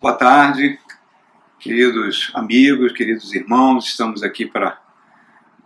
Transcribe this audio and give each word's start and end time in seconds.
Boa 0.00 0.14
tarde, 0.14 0.78
queridos 1.58 2.30
amigos, 2.32 2.92
queridos 2.92 3.34
irmãos. 3.34 3.86
Estamos 3.86 4.22
aqui 4.22 4.46
para 4.46 4.80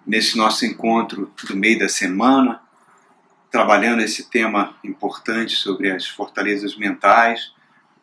nesse 0.07 0.39
nosso 0.39 0.65
encontro 0.65 1.31
do 1.47 1.55
meio 1.55 1.79
da 1.79 1.87
semana, 1.87 2.63
trabalhando 3.50 4.00
esse 4.00 4.31
tema 4.31 4.75
importante 4.83 5.55
sobre 5.55 5.91
as 5.91 6.08
fortalezas 6.08 6.75
mentais, 6.76 7.53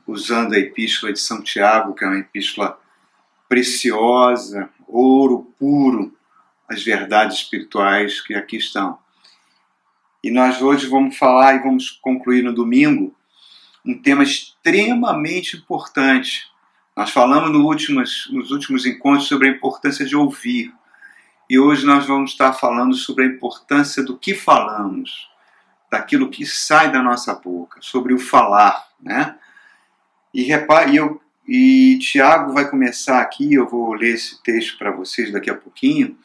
usando 0.06 0.54
a 0.54 0.60
epístola 0.60 1.12
de 1.12 1.20
São 1.20 1.42
Tiago, 1.42 1.96
que 1.96 2.04
é 2.04 2.08
uma 2.08 2.20
epístola 2.20 2.80
preciosa, 3.48 4.70
ouro 4.88 5.52
puro, 5.58 6.16
as 6.70 6.84
verdades 6.84 7.38
espirituais 7.38 8.22
que 8.22 8.36
aqui 8.36 8.58
estão. 8.58 9.00
E 10.24 10.30
nós 10.30 10.62
hoje 10.62 10.86
vamos 10.86 11.18
falar 11.18 11.56
e 11.56 11.64
vamos 11.64 11.90
concluir 11.90 12.44
no 12.44 12.54
domingo 12.54 13.18
um 13.84 14.00
tema 14.00 14.22
extremamente 14.22 14.59
importante. 15.58 16.48
Nós 16.96 17.12
falamos 17.12 17.52
no 17.52 17.66
últimos, 17.66 18.28
nos 18.32 18.52
últimos 18.52 18.86
encontros 18.86 19.28
sobre 19.28 19.48
a 19.48 19.52
importância 19.52 20.06
de 20.06 20.16
ouvir. 20.16 20.74
E 21.50 21.58
hoje 21.58 21.86
nós 21.86 22.06
vamos 22.06 22.32
estar 22.32 22.54
falando 22.54 22.94
sobre 22.94 23.24
a 23.24 23.28
importância 23.28 24.04
do 24.04 24.18
que 24.18 24.36
falamos, 24.36 25.30
daquilo 25.92 26.30
que 26.30 26.46
sai 26.46 26.92
da 26.92 27.02
nossa 27.02 27.34
boca, 27.34 27.80
sobre 27.82 28.14
o 28.14 28.20
falar, 28.20 28.88
né? 29.02 29.36
E 30.34 30.44
repare, 30.44 30.96
eu 30.96 31.22
e 31.48 31.98
Tiago 32.00 32.54
vai 32.54 32.70
começar 32.70 33.20
aqui, 33.22 33.56
eu 33.56 33.68
vou 33.68 33.94
ler 33.94 34.14
esse 34.14 34.44
texto 34.44 34.78
para 34.78 34.92
vocês 34.92 35.32
daqui 35.32 35.50
a 35.50 35.56
pouquinho. 35.56 36.16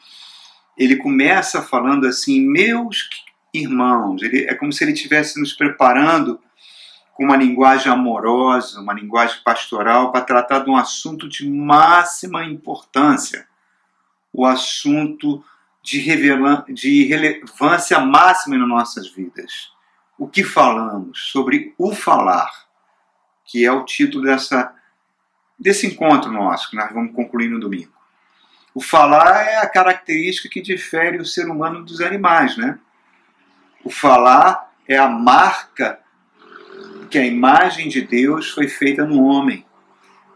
Ele 0.76 0.96
começa 0.96 1.62
falando 1.62 2.06
assim: 2.06 2.40
"Meus 2.40 3.08
irmãos". 3.54 4.22
Ele, 4.22 4.44
é 4.44 4.54
como 4.54 4.72
se 4.72 4.84
ele 4.84 4.92
estivesse 4.92 5.40
nos 5.40 5.54
preparando 5.54 6.38
com 7.14 7.24
uma 7.24 7.36
linguagem 7.36 7.91
amorosa, 7.91 8.80
uma 8.80 8.92
linguagem 8.92 9.41
pastoral, 9.45 10.10
para 10.10 10.24
tratar 10.24 10.60
de 10.60 10.70
um 10.70 10.77
assunto 10.77 11.28
de 11.28 11.48
máxima 11.48 12.45
importância, 12.45 13.46
o 14.33 14.44
assunto 14.44 15.42
de, 15.80 16.03
de 16.69 17.05
relevância 17.05 18.00
máxima 18.00 18.58
nas 18.58 18.69
nossas 18.69 19.08
vidas. 19.08 19.72
O 20.19 20.27
que 20.27 20.42
falamos? 20.42 21.30
Sobre 21.30 21.72
o 21.78 21.94
falar, 21.94 22.50
que 23.44 23.64
é 23.64 23.70
o 23.70 23.84
título 23.84 24.25
dessa, 24.25 24.75
desse 25.56 25.86
encontro 25.86 26.33
nosso, 26.33 26.69
que 26.69 26.77
nós 26.77 26.92
vamos 26.92 27.14
concluir 27.14 27.48
no 27.48 27.60
domingo. 27.60 27.92
O 28.75 28.81
falar 28.81 29.47
é 29.47 29.58
a 29.58 29.69
característica 29.69 30.48
que 30.48 30.60
difere 30.60 31.19
o 31.19 31.25
ser 31.25 31.47
humano 31.47 31.84
dos 31.84 32.00
animais, 32.00 32.56
né? 32.56 32.77
O 33.84 33.91
falar 33.91 34.72
é 34.88 34.97
a 34.97 35.08
marca 35.08 36.00
que 37.05 37.19
a 37.19 37.27
imagem 37.27 37.88
de 37.88 38.02
Deus 38.02 38.50
foi 38.50 38.69
feita 38.69 39.05
no 39.05 39.24
homem, 39.24 39.64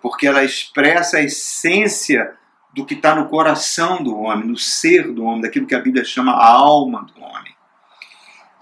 porque 0.01 0.27
ela 0.27 0.45
expressa 0.45 1.19
a 1.19 1.23
essência 1.23 2.35
do 2.73 2.85
que 2.85 2.95
está 2.95 3.15
no 3.15 3.29
coração 3.29 4.03
do 4.03 4.17
homem, 4.17 4.47
no 4.47 4.57
ser 4.57 5.13
do 5.13 5.25
homem, 5.25 5.41
daquilo 5.41 5.67
que 5.67 5.75
a 5.75 5.81
Bíblia 5.81 6.05
chama 6.05 6.33
a 6.33 6.47
alma 6.47 7.03
do 7.03 7.21
homem. 7.21 7.55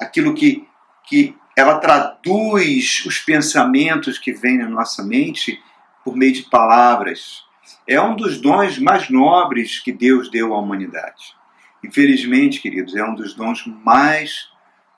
Aquilo 0.01 0.35
que, 0.35 0.67
que 1.07 1.35
ela 1.57 1.79
traduz 1.79 3.05
os 3.07 3.19
pensamentos 3.19 4.19
que 4.19 4.33
vêm 4.33 4.59
na 4.59 4.69
nossa 4.69 5.03
mente 5.03 5.61
por 6.05 6.17
meio 6.17 6.33
de 6.33 6.43
palavras. 6.43 7.45
É 7.87 8.01
um 8.01 8.15
dos 8.15 8.41
dons 8.41 8.79
mais 8.79 9.09
nobres 9.11 9.79
que 9.79 9.93
Deus 9.93 10.31
deu 10.31 10.55
à 10.55 10.59
humanidade. 10.59 11.35
Infelizmente, 11.83 12.61
queridos, 12.61 12.95
é 12.95 13.05
um 13.05 13.15
dos 13.15 13.35
dons 13.35 13.65
mais 13.67 14.49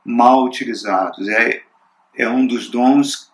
mal 0.05 0.45
utilizados. 0.45 1.29
É, 1.29 1.62
é 2.19 2.28
um 2.28 2.44
dos 2.44 2.69
dons 2.69 3.33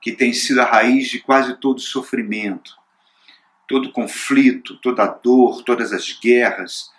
que 0.00 0.12
tem 0.12 0.32
sido 0.34 0.60
a 0.60 0.66
raiz 0.66 1.08
de 1.08 1.18
quase 1.18 1.56
todo 1.56 1.80
sofrimento, 1.80 2.76
todo 3.66 3.90
conflito, 3.90 4.76
toda 4.76 5.06
dor, 5.06 5.62
todas 5.64 5.92
as 5.92 6.12
guerras 6.12 6.92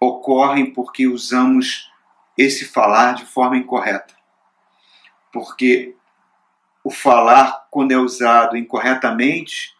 ocorrem 0.00 0.72
porque 0.72 1.06
usamos 1.06 1.90
esse 2.38 2.64
falar 2.64 3.14
de 3.14 3.26
forma 3.26 3.56
incorreta. 3.56 4.14
Porque 5.32 5.96
o 6.84 6.90
falar, 6.90 7.66
quando 7.70 7.92
é 7.92 7.98
usado 7.98 8.56
incorretamente, 8.56 9.76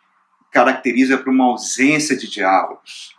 caracteriza 0.51 1.17
por 1.17 1.31
uma 1.31 1.45
ausência 1.45 2.17
de 2.17 2.29
diálogos. 2.29 3.17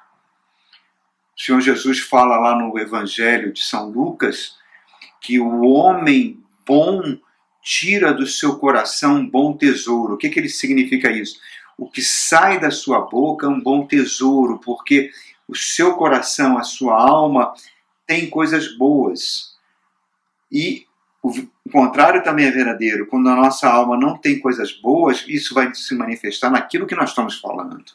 O 1.36 1.42
Senhor 1.42 1.62
Jesus 1.62 2.00
fala 2.00 2.38
lá 2.38 2.56
no 2.56 2.78
Evangelho 2.78 3.52
de 3.52 3.62
São 3.62 3.90
Lucas 3.90 4.58
que 5.20 5.40
o 5.40 5.62
homem 5.64 6.44
bom 6.66 7.18
tira 7.64 8.14
do 8.14 8.28
seu 8.28 8.60
coração 8.60 9.16
um 9.16 9.28
bom 9.28 9.56
tesouro. 9.56 10.16
O 10.16 10.18
que, 10.18 10.30
que 10.30 10.40
ele 10.40 10.50
significa 10.50 11.10
isso? 11.10 11.40
O 11.78 11.90
que 11.90 12.02
sai 12.02 12.60
da 12.60 12.70
sua 12.70 13.02
boca 13.02 13.48
é 13.48 13.50
um 13.50 13.62
bom 13.62 13.88
tesouro, 13.88 14.60
porque 14.60 15.10
o 15.48 15.56
seu 15.56 15.96
coração, 15.96 16.58
a 16.58 16.64
sua 16.64 17.02
alma, 17.02 17.54
tem 18.06 18.30
coisas 18.30 18.78
boas. 18.78 19.58
E 20.52 20.86
o 21.24 21.32
contrário 21.72 22.22
também 22.22 22.46
é 22.46 22.52
verdadeiro. 22.52 23.08
Quando 23.08 23.30
a 23.30 23.36
nossa 23.36 23.68
alma 23.68 23.98
não 23.98 24.18
tem 24.18 24.40
coisas 24.40 24.74
boas, 24.74 25.24
isso 25.28 25.54
vai 25.54 25.74
se 25.74 25.96
manifestar 25.96 26.50
naquilo 26.50 26.86
que 26.86 26.96
nós 26.96 27.10
estamos 27.10 27.40
falando. 27.40 27.86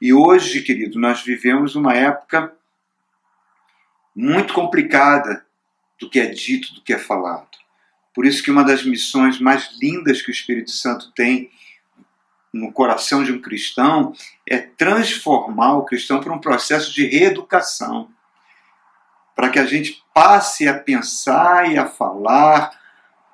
E 0.00 0.12
hoje, 0.12 0.62
querido, 0.62 0.98
nós 0.98 1.22
vivemos 1.22 1.74
uma 1.74 1.94
época 1.94 2.54
muito 4.14 4.54
complicada 4.54 5.44
do 5.98 6.08
que 6.08 6.20
é 6.20 6.26
dito, 6.26 6.72
do 6.74 6.82
que 6.82 6.92
é 6.92 6.98
falado. 6.98 7.63
Por 8.14 8.24
isso 8.24 8.42
que 8.42 8.50
uma 8.50 8.62
das 8.62 8.84
missões 8.84 9.40
mais 9.40 9.70
lindas 9.80 10.22
que 10.22 10.30
o 10.30 10.32
Espírito 10.32 10.70
Santo 10.70 11.10
tem 11.12 11.50
no 12.52 12.70
coração 12.72 13.24
de 13.24 13.32
um 13.32 13.40
cristão 13.40 14.14
é 14.46 14.58
transformar 14.58 15.76
o 15.76 15.84
cristão 15.84 16.20
por 16.20 16.30
um 16.30 16.38
processo 16.38 16.94
de 16.94 17.04
reeducação, 17.06 18.08
para 19.34 19.48
que 19.48 19.58
a 19.58 19.66
gente 19.66 20.00
passe 20.14 20.68
a 20.68 20.78
pensar 20.78 21.68
e 21.68 21.76
a 21.76 21.86
falar 21.86 22.70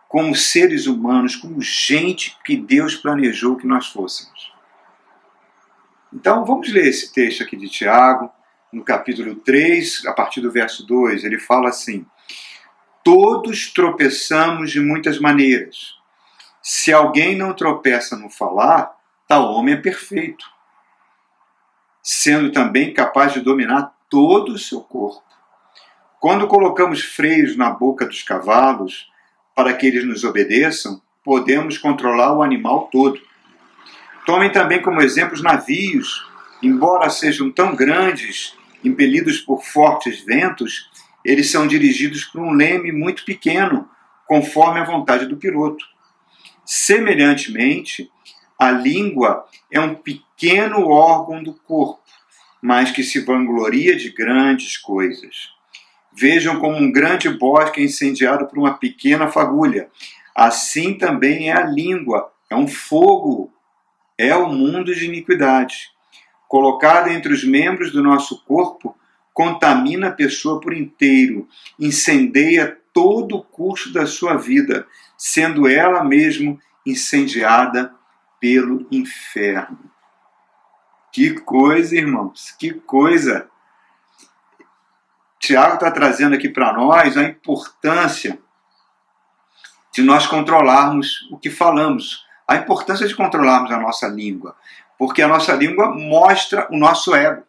como 0.08 0.34
seres 0.34 0.86
humanos, 0.86 1.36
como 1.36 1.60
gente 1.60 2.36
que 2.42 2.56
Deus 2.56 2.96
planejou 2.96 3.56
que 3.56 3.66
nós 3.66 3.88
fôssemos. 3.88 4.50
Então 6.12 6.44
vamos 6.44 6.72
ler 6.72 6.86
esse 6.86 7.12
texto 7.12 7.42
aqui 7.42 7.56
de 7.56 7.68
Tiago, 7.68 8.32
no 8.72 8.82
capítulo 8.82 9.34
3, 9.36 10.06
a 10.06 10.12
partir 10.12 10.40
do 10.40 10.50
verso 10.50 10.86
2, 10.86 11.24
ele 11.24 11.38
fala 11.38 11.68
assim: 11.68 12.06
Todos 13.02 13.72
tropeçamos 13.72 14.70
de 14.70 14.80
muitas 14.80 15.18
maneiras. 15.18 15.94
Se 16.62 16.92
alguém 16.92 17.34
não 17.34 17.54
tropeça 17.54 18.16
no 18.16 18.28
falar, 18.28 18.94
tal 19.26 19.52
homem 19.54 19.74
é 19.74 19.78
perfeito, 19.78 20.44
sendo 22.02 22.52
também 22.52 22.92
capaz 22.92 23.32
de 23.32 23.40
dominar 23.40 23.94
todo 24.10 24.52
o 24.52 24.58
seu 24.58 24.80
corpo. 24.82 25.22
Quando 26.20 26.46
colocamos 26.46 27.00
freios 27.00 27.56
na 27.56 27.70
boca 27.70 28.04
dos 28.04 28.22
cavalos 28.22 29.10
para 29.54 29.72
que 29.72 29.86
eles 29.86 30.04
nos 30.04 30.22
obedeçam, 30.22 31.00
podemos 31.24 31.78
controlar 31.78 32.34
o 32.34 32.42
animal 32.42 32.88
todo. 32.92 33.18
Tomem 34.26 34.52
também 34.52 34.82
como 34.82 35.00
exemplo 35.00 35.34
os 35.34 35.42
navios, 35.42 36.28
embora 36.62 37.08
sejam 37.08 37.50
tão 37.50 37.74
grandes, 37.74 38.54
impelidos 38.84 39.38
por 39.40 39.64
fortes 39.64 40.22
ventos, 40.22 40.89
eles 41.24 41.50
são 41.50 41.66
dirigidos 41.66 42.24
por 42.24 42.40
um 42.40 42.52
leme 42.52 42.92
muito 42.92 43.24
pequeno, 43.24 43.88
conforme 44.26 44.80
a 44.80 44.84
vontade 44.84 45.26
do 45.26 45.36
piloto. 45.36 45.84
Semelhantemente, 46.64 48.10
a 48.58 48.70
língua 48.70 49.46
é 49.70 49.80
um 49.80 49.94
pequeno 49.94 50.88
órgão 50.88 51.42
do 51.42 51.54
corpo, 51.54 52.00
mas 52.62 52.90
que 52.90 53.02
se 53.02 53.20
vangloria 53.20 53.96
de 53.96 54.10
grandes 54.10 54.76
coisas. 54.76 55.50
Vejam 56.12 56.58
como 56.60 56.76
um 56.76 56.92
grande 56.92 57.28
bosque 57.28 57.80
é 57.80 57.84
incendiado 57.84 58.46
por 58.46 58.58
uma 58.58 58.74
pequena 58.74 59.28
fagulha. 59.28 59.88
Assim 60.34 60.94
também 60.94 61.50
é 61.50 61.56
a 61.56 61.64
língua, 61.64 62.30
é 62.50 62.56
um 62.56 62.68
fogo, 62.68 63.52
é 64.18 64.34
o 64.34 64.48
mundo 64.52 64.94
de 64.94 65.06
iniquidade. 65.06 65.90
Colocada 66.48 67.12
entre 67.12 67.32
os 67.32 67.44
membros 67.44 67.92
do 67.92 68.02
nosso 68.02 68.44
corpo, 68.44 68.94
contamina 69.40 70.08
a 70.08 70.12
pessoa 70.12 70.60
por 70.60 70.74
inteiro, 70.74 71.48
incendeia 71.78 72.78
todo 72.92 73.36
o 73.36 73.42
curso 73.42 73.90
da 73.90 74.04
sua 74.04 74.36
vida, 74.36 74.86
sendo 75.16 75.66
ela 75.66 76.04
mesmo 76.04 76.60
incendiada 76.84 77.90
pelo 78.38 78.86
inferno. 78.90 79.90
Que 81.10 81.40
coisa, 81.40 81.96
irmãos, 81.96 82.54
que 82.58 82.74
coisa! 82.74 83.48
Tiago 85.38 85.76
está 85.76 85.90
trazendo 85.90 86.34
aqui 86.34 86.50
para 86.50 86.74
nós 86.74 87.16
a 87.16 87.22
importância 87.22 88.38
de 89.90 90.02
nós 90.02 90.26
controlarmos 90.26 91.26
o 91.30 91.38
que 91.38 91.48
falamos, 91.48 92.26
a 92.46 92.56
importância 92.56 93.08
de 93.08 93.16
controlarmos 93.16 93.70
a 93.70 93.80
nossa 93.80 94.06
língua, 94.06 94.54
porque 94.98 95.22
a 95.22 95.28
nossa 95.28 95.54
língua 95.54 95.88
mostra 95.96 96.68
o 96.70 96.76
nosso 96.76 97.14
ego. 97.14 97.42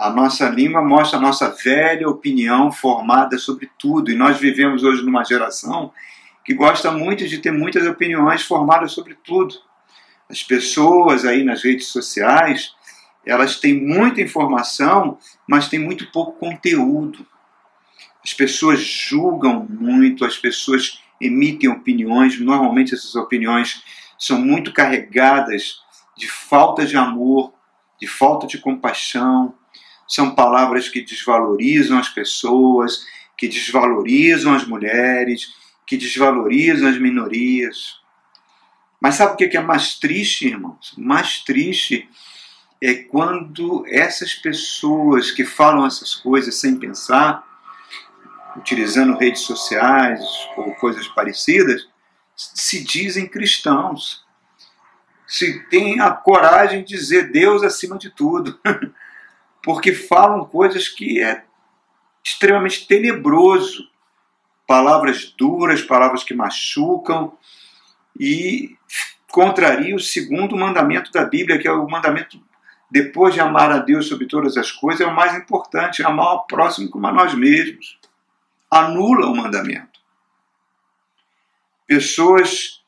A 0.00 0.08
nossa 0.08 0.48
língua 0.48 0.80
mostra 0.80 1.18
a 1.18 1.20
nossa 1.20 1.50
velha 1.50 2.08
opinião 2.08 2.72
formada 2.72 3.36
sobre 3.36 3.70
tudo, 3.78 4.10
e 4.10 4.16
nós 4.16 4.38
vivemos 4.38 4.82
hoje 4.82 5.04
numa 5.04 5.22
geração 5.22 5.92
que 6.42 6.54
gosta 6.54 6.90
muito 6.90 7.28
de 7.28 7.36
ter 7.36 7.50
muitas 7.50 7.86
opiniões 7.86 8.40
formadas 8.40 8.92
sobre 8.92 9.14
tudo. 9.22 9.56
As 10.26 10.42
pessoas 10.42 11.26
aí 11.26 11.44
nas 11.44 11.62
redes 11.62 11.88
sociais, 11.88 12.74
elas 13.26 13.60
têm 13.60 13.74
muita 13.74 14.22
informação, 14.22 15.18
mas 15.46 15.68
têm 15.68 15.78
muito 15.78 16.10
pouco 16.10 16.32
conteúdo. 16.32 17.26
As 18.24 18.32
pessoas 18.32 18.80
julgam 18.80 19.66
muito, 19.68 20.24
as 20.24 20.38
pessoas 20.38 21.02
emitem 21.20 21.68
opiniões, 21.68 22.40
normalmente 22.40 22.94
essas 22.94 23.16
opiniões 23.16 23.84
são 24.18 24.40
muito 24.40 24.72
carregadas 24.72 25.74
de 26.16 26.26
falta 26.26 26.86
de 26.86 26.96
amor, 26.96 27.52
de 28.00 28.06
falta 28.06 28.46
de 28.46 28.56
compaixão, 28.56 29.59
são 30.10 30.34
palavras 30.34 30.88
que 30.88 31.00
desvalorizam 31.00 31.96
as 31.96 32.08
pessoas, 32.08 33.06
que 33.38 33.46
desvalorizam 33.46 34.52
as 34.52 34.66
mulheres, 34.66 35.54
que 35.86 35.96
desvalorizam 35.96 36.88
as 36.88 36.98
minorias. 36.98 38.00
Mas 39.00 39.14
sabe 39.14 39.34
o 39.34 39.36
que 39.36 39.56
é 39.56 39.60
mais 39.60 40.00
triste, 40.00 40.48
irmãos? 40.48 40.92
Mais 40.98 41.38
triste 41.44 42.08
é 42.82 42.92
quando 42.92 43.84
essas 43.86 44.34
pessoas 44.34 45.30
que 45.30 45.44
falam 45.44 45.86
essas 45.86 46.16
coisas 46.16 46.56
sem 46.56 46.76
pensar, 46.76 47.46
utilizando 48.56 49.16
redes 49.16 49.42
sociais 49.42 50.20
ou 50.56 50.74
coisas 50.74 51.06
parecidas, 51.06 51.86
se 52.34 52.82
dizem 52.82 53.28
cristãos. 53.28 54.26
Se 55.24 55.60
têm 55.68 56.00
a 56.00 56.10
coragem 56.10 56.82
de 56.82 56.96
dizer 56.96 57.30
Deus 57.30 57.62
acima 57.62 57.96
de 57.96 58.10
tudo. 58.10 58.58
Porque 59.62 59.92
falam 59.92 60.44
coisas 60.44 60.88
que 60.88 61.22
é 61.22 61.44
extremamente 62.24 62.86
tenebroso. 62.86 63.88
Palavras 64.66 65.34
duras, 65.36 65.82
palavras 65.82 66.22
que 66.22 66.34
machucam 66.34 67.36
e 68.18 68.76
contraria 69.30 69.94
o 69.94 70.00
segundo 70.00 70.56
mandamento 70.56 71.10
da 71.10 71.24
Bíblia, 71.24 71.58
que 71.58 71.66
é 71.66 71.72
o 71.72 71.88
mandamento 71.88 72.40
depois 72.90 73.32
de 73.32 73.40
amar 73.40 73.70
a 73.70 73.78
Deus 73.78 74.08
sobre 74.08 74.26
todas 74.26 74.56
as 74.56 74.72
coisas, 74.72 75.00
é 75.00 75.06
o 75.06 75.14
mais 75.14 75.34
importante, 75.36 76.02
amar 76.02 76.26
ao 76.26 76.46
próximo 76.46 76.90
como 76.90 77.06
a 77.06 77.12
nós 77.12 77.32
mesmos. 77.34 77.98
Anula 78.68 79.26
o 79.26 79.36
mandamento. 79.36 80.00
Pessoas. 81.86 82.79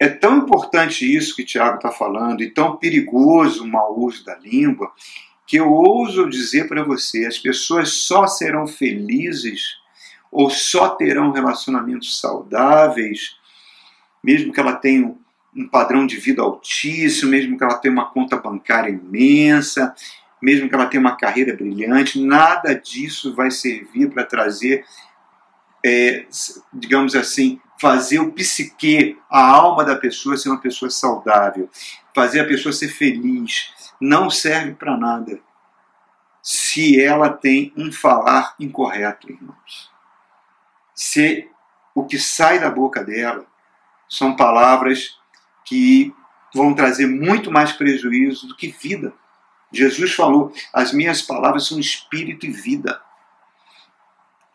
É 0.00 0.08
tão 0.08 0.38
importante 0.38 1.04
isso 1.04 1.36
que 1.36 1.44
Tiago 1.44 1.76
está 1.76 1.90
falando, 1.90 2.42
e 2.42 2.50
tão 2.50 2.76
perigoso 2.78 3.64
o 3.64 3.68
mau 3.68 4.00
uso 4.00 4.24
da 4.24 4.34
língua, 4.38 4.90
que 5.46 5.58
eu 5.58 5.70
ouso 5.70 6.26
dizer 6.26 6.66
para 6.66 6.82
você: 6.82 7.26
as 7.26 7.38
pessoas 7.38 7.90
só 7.90 8.26
serão 8.26 8.66
felizes 8.66 9.78
ou 10.32 10.48
só 10.48 10.88
terão 10.88 11.32
relacionamentos 11.32 12.18
saudáveis, 12.18 13.36
mesmo 14.24 14.52
que 14.54 14.60
ela 14.60 14.74
tenha 14.74 15.14
um 15.54 15.68
padrão 15.68 16.06
de 16.06 16.16
vida 16.16 16.40
altíssimo, 16.40 17.32
mesmo 17.32 17.58
que 17.58 17.64
ela 17.64 17.76
tenha 17.76 17.92
uma 17.92 18.08
conta 18.10 18.36
bancária 18.36 18.90
imensa, 18.90 19.94
mesmo 20.40 20.68
que 20.68 20.74
ela 20.74 20.86
tenha 20.86 21.00
uma 21.00 21.16
carreira 21.16 21.54
brilhante, 21.54 22.24
nada 22.24 22.74
disso 22.74 23.34
vai 23.34 23.50
servir 23.50 24.08
para 24.08 24.24
trazer, 24.24 24.84
é, 25.84 26.24
digamos 26.72 27.14
assim, 27.14 27.60
fazer 27.80 28.18
o 28.18 28.30
psique, 28.32 29.18
a 29.30 29.42
alma 29.42 29.82
da 29.82 29.96
pessoa 29.96 30.36
ser 30.36 30.50
uma 30.50 30.60
pessoa 30.60 30.90
saudável, 30.90 31.70
fazer 32.14 32.40
a 32.40 32.46
pessoa 32.46 32.74
ser 32.74 32.88
feliz. 32.88 33.72
Não 33.98 34.28
serve 34.28 34.74
para 34.74 34.98
nada 34.98 35.40
se 36.42 37.00
ela 37.00 37.30
tem 37.30 37.72
um 37.74 37.90
falar 37.90 38.54
incorreto, 38.60 39.32
irmãos. 39.32 39.90
Se 40.94 41.48
o 41.94 42.04
que 42.04 42.18
sai 42.18 42.58
da 42.58 42.70
boca 42.70 43.02
dela 43.02 43.46
são 44.06 44.36
palavras 44.36 45.18
que 45.64 46.14
vão 46.54 46.74
trazer 46.74 47.06
muito 47.06 47.50
mais 47.50 47.72
prejuízo 47.72 48.46
do 48.46 48.56
que 48.56 48.68
vida. 48.68 49.14
Jesus 49.72 50.12
falou: 50.12 50.52
as 50.72 50.92
minhas 50.92 51.22
palavras 51.22 51.66
são 51.66 51.78
espírito 51.78 52.44
e 52.44 52.50
vida. 52.50 53.00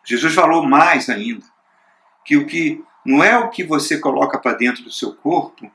Jesus 0.04 0.32
falou 0.32 0.64
mais 0.64 1.08
ainda, 1.08 1.44
que 2.24 2.36
o 2.36 2.46
que 2.46 2.84
não 3.06 3.22
é 3.22 3.38
o 3.38 3.50
que 3.50 3.64
você 3.64 3.98
coloca 3.98 4.38
para 4.38 4.56
dentro 4.56 4.82
do 4.82 4.92
seu 4.92 5.14
corpo 5.14 5.70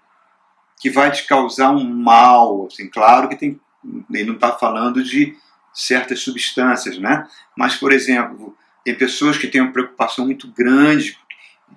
que 0.79 0.89
vai 0.89 1.11
te 1.11 1.25
causar 1.27 1.71
um 1.71 1.83
mal. 1.83 2.67
Assim, 2.67 2.89
claro 2.89 3.29
que 3.29 3.35
tem, 3.35 3.59
ele 4.11 4.25
não 4.25 4.35
está 4.35 4.51
falando 4.51 5.03
de 5.03 5.35
certas 5.73 6.19
substâncias, 6.19 6.97
né? 6.97 7.27
Mas, 7.55 7.75
por 7.75 7.91
exemplo, 7.91 8.55
tem 8.83 8.95
pessoas 8.95 9.37
que 9.37 9.47
têm 9.47 9.61
uma 9.61 9.71
preocupação 9.71 10.25
muito 10.25 10.47
grande 10.47 11.17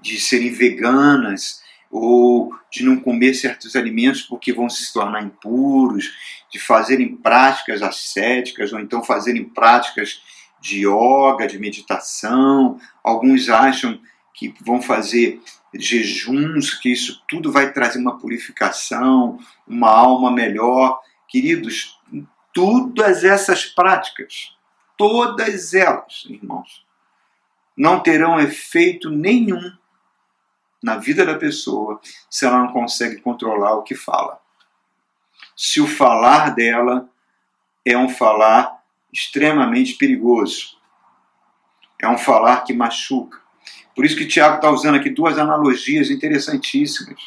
de 0.00 0.18
serem 0.18 0.50
veganas, 0.50 1.62
ou 1.94 2.52
de 2.72 2.84
não 2.84 2.98
comer 2.98 3.34
certos 3.34 3.76
alimentos 3.76 4.22
porque 4.22 4.52
vão 4.52 4.68
se 4.68 4.92
tornar 4.92 5.22
impuros, 5.22 6.12
de 6.50 6.58
fazerem 6.58 7.16
práticas 7.16 7.82
ascéticas 7.82 8.72
ou 8.72 8.80
então 8.80 9.00
fazerem 9.00 9.44
práticas 9.44 10.20
de 10.60 10.84
yoga, 10.84 11.46
de 11.46 11.56
meditação. 11.56 12.80
Alguns 13.02 13.48
acham 13.48 14.00
que 14.34 14.52
vão 14.60 14.82
fazer 14.82 15.40
jejuns, 15.72 16.74
que 16.74 16.90
isso 16.92 17.22
tudo 17.28 17.52
vai 17.52 17.72
trazer 17.72 17.98
uma 17.98 18.18
purificação, 18.18 19.38
uma 19.66 19.88
alma 19.88 20.30
melhor. 20.30 21.00
Queridos, 21.28 21.98
todas 22.52 23.24
essas 23.24 23.64
práticas, 23.64 24.54
todas 24.96 25.72
elas, 25.72 26.24
irmãos, 26.28 26.84
não 27.76 28.00
terão 28.00 28.40
efeito 28.40 29.08
nenhum 29.08 29.72
na 30.82 30.96
vida 30.96 31.24
da 31.24 31.36
pessoa 31.36 32.00
se 32.28 32.44
ela 32.44 32.58
não 32.58 32.72
consegue 32.72 33.20
controlar 33.20 33.74
o 33.74 33.82
que 33.82 33.94
fala. 33.94 34.40
Se 35.56 35.80
o 35.80 35.86
falar 35.86 36.50
dela 36.50 37.08
é 37.84 37.96
um 37.96 38.08
falar 38.08 38.82
extremamente 39.12 39.94
perigoso, 39.94 40.76
é 41.98 42.08
um 42.08 42.18
falar 42.18 42.62
que 42.62 42.72
machuca. 42.72 43.43
Por 43.94 44.04
isso 44.04 44.16
que 44.16 44.26
Tiago 44.26 44.56
está 44.56 44.70
usando 44.70 44.96
aqui 44.96 45.08
duas 45.08 45.38
analogias 45.38 46.10
interessantíssimas. 46.10 47.20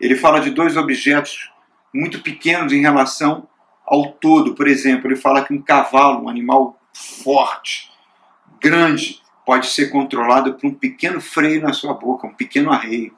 Ele 0.00 0.16
fala 0.16 0.40
de 0.40 0.50
dois 0.50 0.76
objetos 0.76 1.50
muito 1.92 2.20
pequenos 2.20 2.72
em 2.72 2.80
relação 2.80 3.46
ao 3.86 4.12
todo. 4.12 4.54
Por 4.54 4.66
exemplo, 4.66 5.08
ele 5.08 5.16
fala 5.16 5.44
que 5.44 5.52
um 5.52 5.60
cavalo, 5.60 6.24
um 6.24 6.28
animal 6.28 6.80
forte, 6.92 7.90
grande, 8.60 9.20
pode 9.44 9.66
ser 9.66 9.90
controlado 9.90 10.54
por 10.54 10.66
um 10.66 10.74
pequeno 10.74 11.20
freio 11.20 11.62
na 11.62 11.72
sua 11.72 11.94
boca, 11.94 12.26
um 12.26 12.34
pequeno 12.34 12.70
arreio. 12.70 13.14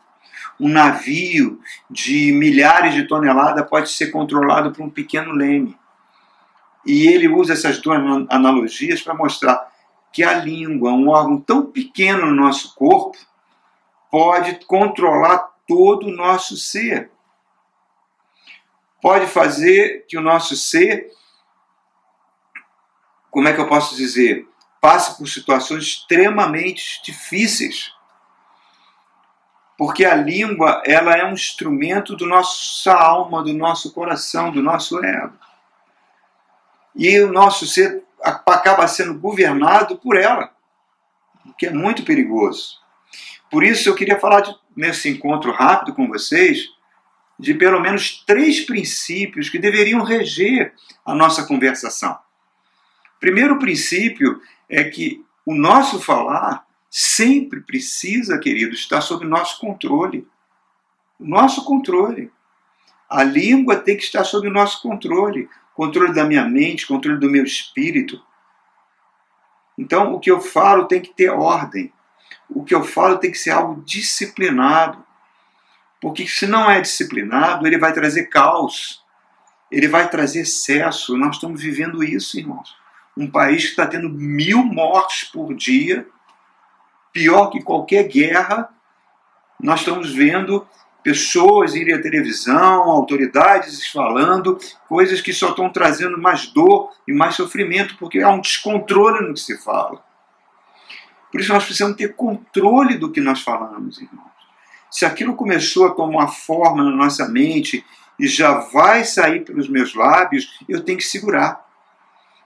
Um 0.59 0.69
navio 0.69 1.61
de 1.91 2.33
milhares 2.33 2.95
de 2.95 3.05
toneladas 3.05 3.69
pode 3.69 3.91
ser 3.91 4.11
controlado 4.11 4.73
por 4.73 4.85
um 4.85 4.91
pequeno 4.91 5.33
leme. 5.33 5.77
E 6.87 7.07
ele 7.09 7.29
usa 7.29 7.53
essas 7.53 7.79
duas 7.79 7.99
analogias 8.29 9.03
para 9.03 9.15
mostrar 9.15 9.70
que 10.13 10.25
a 10.25 10.35
língua, 10.35 10.93
um 10.93 11.09
órgão 11.09 11.41
tão 11.41 11.67
pequeno 11.67 12.27
no 12.27 12.35
nosso 12.35 12.75
corpo, 12.75 13.17
pode 14.11 14.65
controlar 14.67 15.51
todo 15.67 16.07
o 16.07 16.13
nosso 16.13 16.57
ser. 16.57 17.11
Pode 19.01 19.27
fazer 19.27 20.05
que 20.09 20.19
o 20.19 20.21
nosso 20.21 20.57
ser, 20.57 21.11
como 23.31 23.49
é 23.49 23.53
que 23.53 23.61
eu 23.61 23.69
posso 23.69 23.97
dizer? 23.97 24.51
passe 24.81 25.17
por 25.17 25.29
situações 25.29 25.85
extremamente 25.85 27.03
difíceis. 27.05 27.93
Porque 29.77 30.05
a 30.05 30.15
língua, 30.15 30.83
ela 30.85 31.17
é 31.17 31.25
um 31.25 31.33
instrumento 31.33 32.17
do 32.17 32.27
nossa 32.27 32.93
alma, 32.93 33.43
do 33.43 33.53
nosso 33.53 33.93
coração, 33.93 34.51
do 34.51 34.63
nosso 34.63 35.03
ego. 35.05 35.39
E 36.95 37.21
o 37.21 37.33
nosso 37.33 37.67
ser 37.67 38.05
acaba 38.23 38.87
sendo 38.87 39.19
governado 39.19 39.97
por 39.97 40.17
ela, 40.17 40.51
o 41.47 41.53
que 41.53 41.67
é 41.67 41.73
muito 41.73 42.05
perigoso. 42.05 42.79
Por 43.51 43.65
isso 43.65 43.89
eu 43.89 43.95
queria 43.95 44.19
falar 44.19 44.43
de, 44.43 44.55
nesse 44.77 45.09
encontro 45.09 45.53
rápido 45.53 45.95
com 45.95 46.07
vocês 46.07 46.69
de 47.39 47.55
pelo 47.55 47.81
menos 47.81 48.23
três 48.27 48.61
princípios 48.61 49.49
que 49.49 49.59
deveriam 49.59 50.03
reger 50.03 50.75
a 51.05 51.15
nossa 51.15 51.47
conversação. 51.47 52.19
Primeiro 53.19 53.59
princípio 53.59 54.41
é 54.69 54.85
que 54.85 55.25
o 55.45 55.55
nosso 55.55 56.01
falar 56.01 56.67
sempre 56.91 57.61
precisa, 57.61 58.39
querido, 58.39 58.75
estar 58.75 59.01
sob 59.01 59.25
nosso 59.25 59.59
controle. 59.59 60.27
Nosso 61.19 61.65
controle. 61.65 62.31
A 63.09 63.25
língua 63.25 63.77
tem 63.77 63.97
que 63.97 64.05
estar 64.05 64.25
sob 64.25 64.47
o 64.47 64.53
nosso 64.53 64.83
controle. 64.83 65.49
Controle 65.81 66.13
da 66.13 66.25
minha 66.25 66.45
mente, 66.45 66.87
controle 66.87 67.19
do 67.19 67.31
meu 67.31 67.45
espírito. 67.45 68.23
Então, 69.79 70.13
o 70.13 70.21
que 70.21 70.31
eu 70.31 70.41
falo 70.41 70.87
tem 70.87 71.01
que 71.01 71.15
ter 71.15 71.31
ordem. 71.31 71.93
O 72.49 72.65
que 72.65 72.75
eu 72.75 72.85
falo 72.85 73.19
tem 73.19 73.31
que 73.31 73.39
ser 73.39 73.51
algo 73.51 73.83
disciplinado. 73.83 75.05
Porque 76.01 76.27
se 76.27 76.47
não 76.47 76.71
é 76.71 76.81
disciplinado, 76.81 77.67
ele 77.67 77.79
vai 77.79 77.93
trazer 77.93 78.27
caos. 78.27 79.03
Ele 79.71 79.89
vai 79.89 80.09
trazer 80.11 80.41
excesso. 80.41 81.17
Nós 81.17 81.37
estamos 81.37 81.63
vivendo 81.63 82.03
isso, 82.05 82.39
irmãos 82.39 82.81
um 83.17 83.31
país 83.31 83.65
que 83.65 83.71
está 83.71 83.87
tendo 83.87 84.09
mil 84.09 84.65
mortes 84.65 85.29
por 85.29 85.55
dia, 85.55 86.07
pior 87.13 87.49
que 87.49 87.63
qualquer 87.63 88.05
guerra. 88.09 88.69
Nós 89.61 89.81
estamos 89.81 90.13
vendo 90.13 90.67
pessoas 91.11 91.75
irem 91.75 91.95
à 91.95 92.01
televisão, 92.01 92.83
autoridades 92.83 93.85
falando 93.89 94.57
coisas 94.89 95.21
que 95.21 95.33
só 95.33 95.51
estão 95.51 95.69
trazendo 95.69 96.17
mais 96.17 96.47
dor 96.47 96.93
e 97.07 97.13
mais 97.13 97.35
sofrimento, 97.35 97.97
porque 97.99 98.21
há 98.21 98.29
um 98.29 98.41
descontrole 98.41 99.27
no 99.27 99.35
que 99.35 99.41
se 99.41 99.59
fala. 99.59 100.01
Por 101.33 101.41
isso 101.41 101.53
nós 101.53 101.65
precisamos 101.65 101.97
ter 101.97 102.15
controle 102.15 102.97
do 102.97 103.11
que 103.11 103.21
nós 103.21 103.43
falamos, 103.43 104.01
irmãos. 104.01 104.31
Se 104.89 105.05
aquilo 105.05 105.35
começou 105.35 105.87
a 105.87 105.91
tomar 105.91 106.29
forma 106.29 106.85
na 106.85 106.91
nossa 106.91 107.29
mente 107.29 107.85
e 108.19 108.29
já 108.29 108.55
vai 108.55 109.05
sair 109.05 109.45
pelos 109.45 109.69
meus 109.69 109.95
lábios, 109.95 110.59
eu 110.69 110.85
tenho 110.85 110.99
que 110.99 111.05
segurar. 111.05 111.65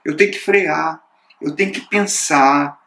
Eu 0.03 0.15
tenho 0.15 0.31
que 0.31 0.39
frear. 0.39 1.01
Eu 1.39 1.55
tenho 1.55 1.71
que 1.71 1.81
pensar. 1.81 2.79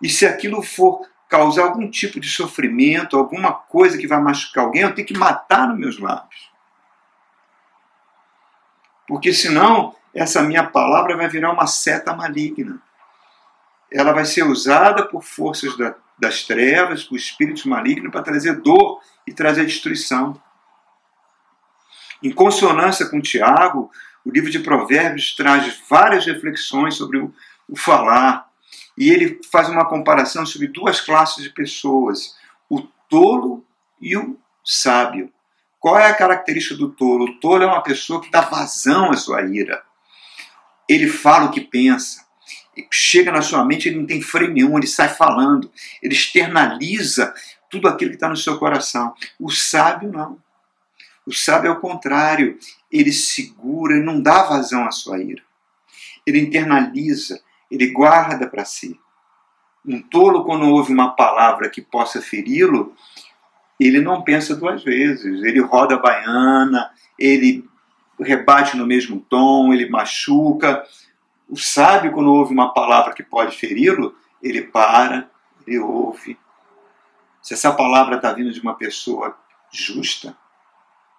E 0.00 0.08
se 0.08 0.26
aquilo 0.26 0.62
for 0.62 1.06
causar 1.28 1.64
algum 1.64 1.90
tipo 1.90 2.20
de 2.20 2.28
sofrimento, 2.28 3.16
alguma 3.16 3.52
coisa 3.52 3.98
que 3.98 4.06
vai 4.06 4.20
machucar 4.20 4.64
alguém, 4.64 4.82
eu 4.82 4.94
tenho 4.94 5.06
que 5.06 5.16
matar 5.16 5.68
nos 5.68 5.78
meus 5.78 5.98
lábios. 5.98 6.50
Porque 9.06 9.32
senão, 9.32 9.94
essa 10.14 10.42
minha 10.42 10.64
palavra 10.64 11.16
vai 11.16 11.28
virar 11.28 11.52
uma 11.52 11.66
seta 11.66 12.14
maligna. 12.14 12.80
Ela 13.90 14.12
vai 14.12 14.24
ser 14.24 14.44
usada 14.44 15.06
por 15.06 15.22
forças 15.22 15.76
da, 15.76 15.94
das 16.18 16.42
trevas, 16.44 17.04
por 17.04 17.16
espíritos 17.16 17.64
malignos, 17.64 18.10
para 18.10 18.22
trazer 18.22 18.60
dor 18.60 19.00
e 19.26 19.32
trazer 19.32 19.64
destruição. 19.64 20.40
Em 22.22 22.32
consonância 22.32 23.08
com 23.08 23.20
Tiago, 23.20 23.90
o 24.24 24.30
livro 24.30 24.50
de 24.50 24.58
Provérbios 24.58 25.36
traz 25.36 25.80
várias 25.88 26.26
reflexões 26.26 26.94
sobre 26.94 27.18
o, 27.18 27.32
o 27.68 27.76
falar, 27.76 28.45
e 28.96 29.10
ele 29.10 29.40
faz 29.50 29.68
uma 29.68 29.86
comparação 29.86 30.46
sobre 30.46 30.68
duas 30.68 31.00
classes 31.00 31.42
de 31.42 31.50
pessoas, 31.50 32.34
o 32.68 32.82
tolo 33.08 33.64
e 34.00 34.16
o 34.16 34.38
sábio. 34.64 35.32
Qual 35.78 35.98
é 35.98 36.06
a 36.06 36.14
característica 36.14 36.74
do 36.74 36.90
tolo? 36.90 37.24
O 37.24 37.40
tolo 37.40 37.62
é 37.62 37.66
uma 37.66 37.82
pessoa 37.82 38.20
que 38.20 38.30
dá 38.30 38.40
vazão 38.40 39.10
à 39.10 39.16
sua 39.16 39.42
ira. 39.42 39.84
Ele 40.88 41.08
fala 41.08 41.46
o 41.46 41.50
que 41.50 41.60
pensa. 41.60 42.24
Chega 42.90 43.32
na 43.32 43.42
sua 43.42 43.64
mente, 43.64 43.88
ele 43.88 43.98
não 43.98 44.06
tem 44.06 44.20
freio 44.20 44.52
nenhum, 44.52 44.76
ele 44.76 44.86
sai 44.86 45.08
falando, 45.08 45.70
ele 46.02 46.14
externaliza 46.14 47.34
tudo 47.70 47.88
aquilo 47.88 48.10
que 48.10 48.16
está 48.16 48.28
no 48.28 48.36
seu 48.36 48.58
coração. 48.58 49.14
O 49.38 49.50
sábio 49.50 50.10
não. 50.10 50.38
O 51.26 51.32
sábio 51.32 51.68
é 51.68 51.72
o 51.72 51.80
contrário, 51.80 52.58
ele 52.90 53.12
segura, 53.12 53.94
ele 53.94 54.04
não 54.04 54.20
dá 54.20 54.44
vazão 54.44 54.86
à 54.86 54.90
sua 54.90 55.18
ira. 55.18 55.42
Ele 56.24 56.40
internaliza, 56.40 57.40
ele 57.70 57.88
guarda 57.88 58.46
para 58.46 58.64
si. 58.64 58.98
Um 59.84 60.00
tolo, 60.02 60.44
quando 60.44 60.68
ouve 60.68 60.92
uma 60.92 61.10
palavra 61.10 61.70
que 61.70 61.80
possa 61.80 62.20
feri-lo, 62.20 62.94
ele 63.78 64.00
não 64.00 64.22
pensa 64.22 64.56
duas 64.56 64.82
vezes. 64.82 65.42
Ele 65.42 65.60
roda 65.60 65.94
a 65.94 65.98
baiana, 65.98 66.90
ele 67.18 67.68
rebate 68.18 68.76
no 68.76 68.86
mesmo 68.86 69.20
tom, 69.20 69.72
ele 69.72 69.88
machuca. 69.88 70.84
O 71.48 71.56
sábio, 71.56 72.12
quando 72.12 72.32
ouve 72.32 72.52
uma 72.52 72.72
palavra 72.72 73.14
que 73.14 73.22
pode 73.22 73.56
feri-lo, 73.56 74.16
ele 74.42 74.62
para, 74.62 75.28
ele 75.66 75.78
ouve. 75.78 76.38
Se 77.40 77.54
essa 77.54 77.72
palavra 77.72 78.16
está 78.16 78.32
vindo 78.32 78.50
de 78.50 78.60
uma 78.60 78.74
pessoa 78.74 79.36
justa, 79.70 80.36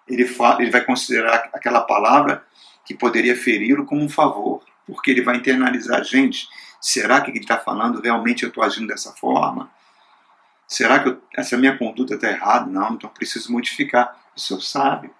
ele, 0.06 0.26
fala, 0.26 0.60
ele 0.60 0.70
vai 0.70 0.84
considerar 0.84 1.48
aquela 1.54 1.80
palavra 1.82 2.44
que 2.84 2.94
poderia 2.94 3.36
feri-lo 3.36 3.86
como 3.86 4.02
um 4.02 4.08
favor 4.08 4.62
porque 4.88 5.10
ele 5.10 5.20
vai 5.22 5.36
internalizar, 5.36 6.02
gente, 6.02 6.48
será 6.80 7.20
que 7.20 7.30
ele 7.30 7.40
está 7.40 7.58
falando 7.58 8.00
realmente 8.00 8.42
eu 8.42 8.48
estou 8.48 8.64
agindo 8.64 8.88
dessa 8.88 9.12
forma? 9.12 9.70
Será 10.66 10.98
que 11.00 11.10
eu, 11.10 11.22
essa 11.36 11.58
minha 11.58 11.76
conduta 11.76 12.14
está 12.14 12.30
errada? 12.30 12.70
Não, 12.70 12.94
então 12.94 13.10
preciso 13.10 13.52
modificar. 13.52 14.18
O 14.34 14.40
senhor 14.40 14.60
sabe. 14.60 15.10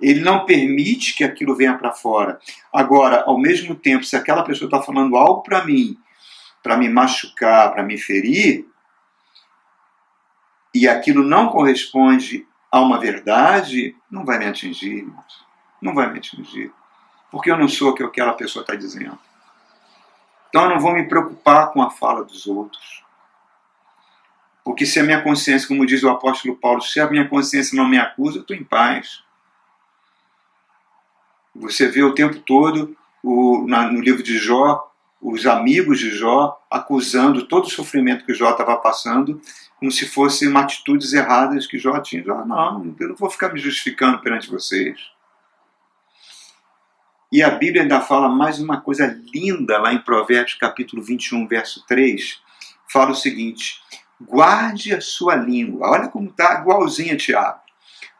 Ele 0.00 0.20
não 0.20 0.44
permite 0.44 1.14
que 1.14 1.22
aquilo 1.22 1.54
venha 1.54 1.78
para 1.78 1.92
fora. 1.92 2.40
Agora, 2.72 3.22
ao 3.26 3.38
mesmo 3.38 3.76
tempo, 3.76 4.04
se 4.04 4.16
aquela 4.16 4.42
pessoa 4.42 4.66
está 4.66 4.82
falando 4.82 5.16
algo 5.16 5.42
para 5.42 5.64
mim, 5.64 5.96
para 6.62 6.76
me 6.76 6.88
machucar, 6.88 7.72
para 7.72 7.82
me 7.82 7.96
ferir, 7.96 8.66
e 10.74 10.88
aquilo 10.88 11.22
não 11.22 11.48
corresponde 11.48 12.46
a 12.70 12.80
uma 12.80 12.98
verdade, 12.98 13.96
não 14.10 14.24
vai 14.24 14.38
me 14.38 14.46
atingir, 14.46 14.98
irmãos. 14.98 15.46
Não 15.80 15.94
vai 15.94 16.12
me 16.12 16.18
atingir 16.18 16.72
porque 17.30 17.50
eu 17.50 17.56
não 17.56 17.68
sou 17.68 17.90
o 17.90 17.94
que 17.94 18.02
aquela 18.02 18.32
pessoa 18.32 18.62
está 18.62 18.74
dizendo. 18.74 19.18
Então 20.48 20.62
eu 20.62 20.70
não 20.70 20.80
vou 20.80 20.94
me 20.94 21.06
preocupar 21.06 21.72
com 21.72 21.82
a 21.82 21.90
fala 21.90 22.24
dos 22.24 22.46
outros. 22.46 23.04
Porque 24.64 24.84
se 24.84 25.00
a 25.00 25.02
minha 25.02 25.22
consciência, 25.22 25.66
como 25.66 25.86
diz 25.86 26.02
o 26.02 26.10
apóstolo 26.10 26.56
Paulo, 26.56 26.82
se 26.82 27.00
a 27.00 27.08
minha 27.08 27.28
consciência 27.28 27.76
não 27.76 27.88
me 27.88 27.98
acusa, 27.98 28.38
eu 28.38 28.42
estou 28.42 28.56
em 28.56 28.64
paz. 28.64 29.22
Você 31.54 31.88
vê 31.88 32.02
o 32.02 32.14
tempo 32.14 32.38
todo 32.40 32.96
o, 33.22 33.66
na, 33.66 33.90
no 33.90 34.00
livro 34.00 34.22
de 34.22 34.38
Jó, 34.38 34.90
os 35.20 35.46
amigos 35.46 35.98
de 35.98 36.10
Jó 36.10 36.60
acusando 36.70 37.46
todo 37.46 37.64
o 37.64 37.70
sofrimento 37.70 38.24
que 38.24 38.34
Jó 38.34 38.50
estava 38.50 38.76
passando, 38.76 39.40
como 39.78 39.90
se 39.90 40.06
fossem 40.06 40.54
atitudes 40.56 41.12
erradas 41.12 41.66
que 41.66 41.78
Jó 41.78 41.98
tinha. 42.00 42.22
Jó, 42.22 42.44
não, 42.44 42.94
eu 43.00 43.08
não 43.08 43.16
vou 43.16 43.30
ficar 43.30 43.52
me 43.52 43.58
justificando 43.58 44.18
perante 44.20 44.50
vocês. 44.50 44.98
E 47.30 47.42
a 47.42 47.50
Bíblia 47.50 47.82
ainda 47.82 48.00
fala 48.00 48.26
mais 48.26 48.58
uma 48.58 48.80
coisa 48.80 49.06
linda 49.34 49.76
lá 49.78 49.92
em 49.92 50.00
Provérbios 50.00 50.54
capítulo 50.54 51.02
21, 51.02 51.46
verso 51.46 51.84
3. 51.86 52.40
Fala 52.90 53.10
o 53.10 53.14
seguinte: 53.14 53.82
guarde 54.18 54.94
a 54.94 55.00
sua 55.02 55.36
língua. 55.36 55.90
Olha 55.90 56.08
como 56.08 56.30
está 56.30 56.60
igualzinho 56.60 57.12
a 57.12 57.18
Tiago. 57.18 57.60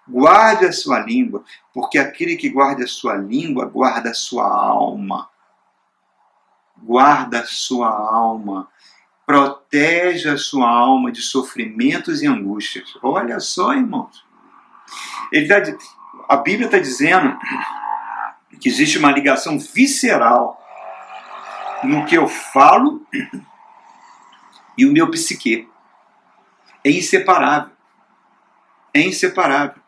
Guarde 0.06 0.66
a 0.66 0.72
sua 0.72 0.98
língua, 1.00 1.42
porque 1.72 1.98
aquele 1.98 2.36
que 2.36 2.50
guarda 2.50 2.84
a 2.84 2.86
sua 2.86 3.14
língua 3.16 3.64
guarda 3.64 4.10
a 4.10 4.14
sua 4.14 4.46
alma. 4.46 5.28
Guarda 6.76 7.40
a 7.40 7.46
sua 7.46 7.88
alma. 7.88 8.68
Proteja 9.24 10.34
a 10.34 10.38
sua 10.38 10.68
alma 10.68 11.10
de 11.10 11.22
sofrimentos 11.22 12.22
e 12.22 12.26
angústias. 12.26 12.94
Olha 13.02 13.40
só, 13.40 13.72
irmãos. 13.72 14.22
Ele 15.32 15.46
tá, 15.46 15.62
a 16.28 16.36
Bíblia 16.36 16.66
está 16.66 16.78
dizendo 16.78 17.36
que 18.60 18.68
existe 18.68 18.98
uma 18.98 19.12
ligação 19.12 19.58
visceral 19.58 20.60
no 21.84 22.04
que 22.04 22.16
eu 22.16 22.26
falo 22.26 23.06
e 24.76 24.84
o 24.84 24.92
meu 24.92 25.10
psique. 25.10 25.68
É 26.84 26.90
inseparável. 26.90 27.72
É 28.94 29.00
inseparável. 29.00 29.82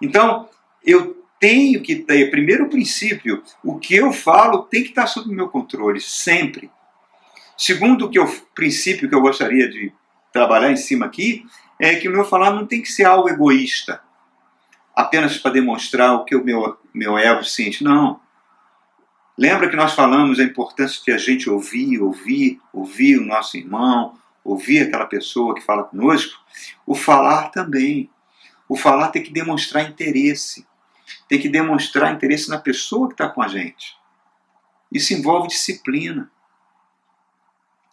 Então, 0.00 0.48
eu 0.84 1.24
tenho 1.38 1.82
que 1.82 1.96
ter, 1.96 2.30
primeiro 2.30 2.68
princípio, 2.68 3.42
o 3.64 3.78
que 3.78 3.96
eu 3.96 4.12
falo 4.12 4.64
tem 4.64 4.82
que 4.82 4.90
estar 4.90 5.06
sob 5.06 5.32
meu 5.34 5.48
controle, 5.48 6.00
sempre. 6.00 6.70
Segundo 7.56 8.08
que 8.10 8.18
eu, 8.18 8.26
princípio 8.54 9.08
que 9.08 9.14
eu 9.14 9.20
gostaria 9.20 9.68
de 9.68 9.92
trabalhar 10.32 10.70
em 10.70 10.76
cima 10.76 11.06
aqui, 11.06 11.44
é 11.78 11.94
que 11.96 12.08
o 12.08 12.12
meu 12.12 12.24
falar 12.24 12.52
não 12.52 12.66
tem 12.66 12.82
que 12.82 12.90
ser 12.90 13.04
algo 13.04 13.28
egoísta 13.28 14.00
apenas 14.94 15.38
para 15.38 15.52
demonstrar 15.52 16.14
o 16.14 16.24
que 16.24 16.36
o 16.36 16.44
meu, 16.44 16.76
meu 16.94 17.18
ego 17.18 17.44
sente. 17.44 17.82
Não. 17.82 18.20
Lembra 19.36 19.70
que 19.70 19.76
nós 19.76 19.94
falamos 19.94 20.38
a 20.38 20.44
importância 20.44 21.02
de 21.04 21.12
a 21.12 21.18
gente 21.18 21.48
ouvir, 21.48 22.00
ouvir, 22.00 22.60
ouvir 22.72 23.18
o 23.18 23.24
nosso 23.24 23.56
irmão, 23.56 24.18
ouvir 24.44 24.80
aquela 24.80 25.06
pessoa 25.06 25.54
que 25.54 25.62
fala 25.62 25.84
conosco? 25.84 26.38
O 26.86 26.94
falar 26.94 27.48
também. 27.48 28.10
O 28.68 28.76
falar 28.76 29.08
tem 29.08 29.22
que 29.22 29.32
demonstrar 29.32 29.88
interesse. 29.88 30.66
Tem 31.28 31.40
que 31.40 31.48
demonstrar 31.48 32.12
interesse 32.14 32.48
na 32.48 32.58
pessoa 32.58 33.08
que 33.08 33.14
está 33.14 33.28
com 33.28 33.42
a 33.42 33.48
gente. 33.48 33.96
Isso 34.92 35.14
envolve 35.14 35.48
disciplina. 35.48 36.30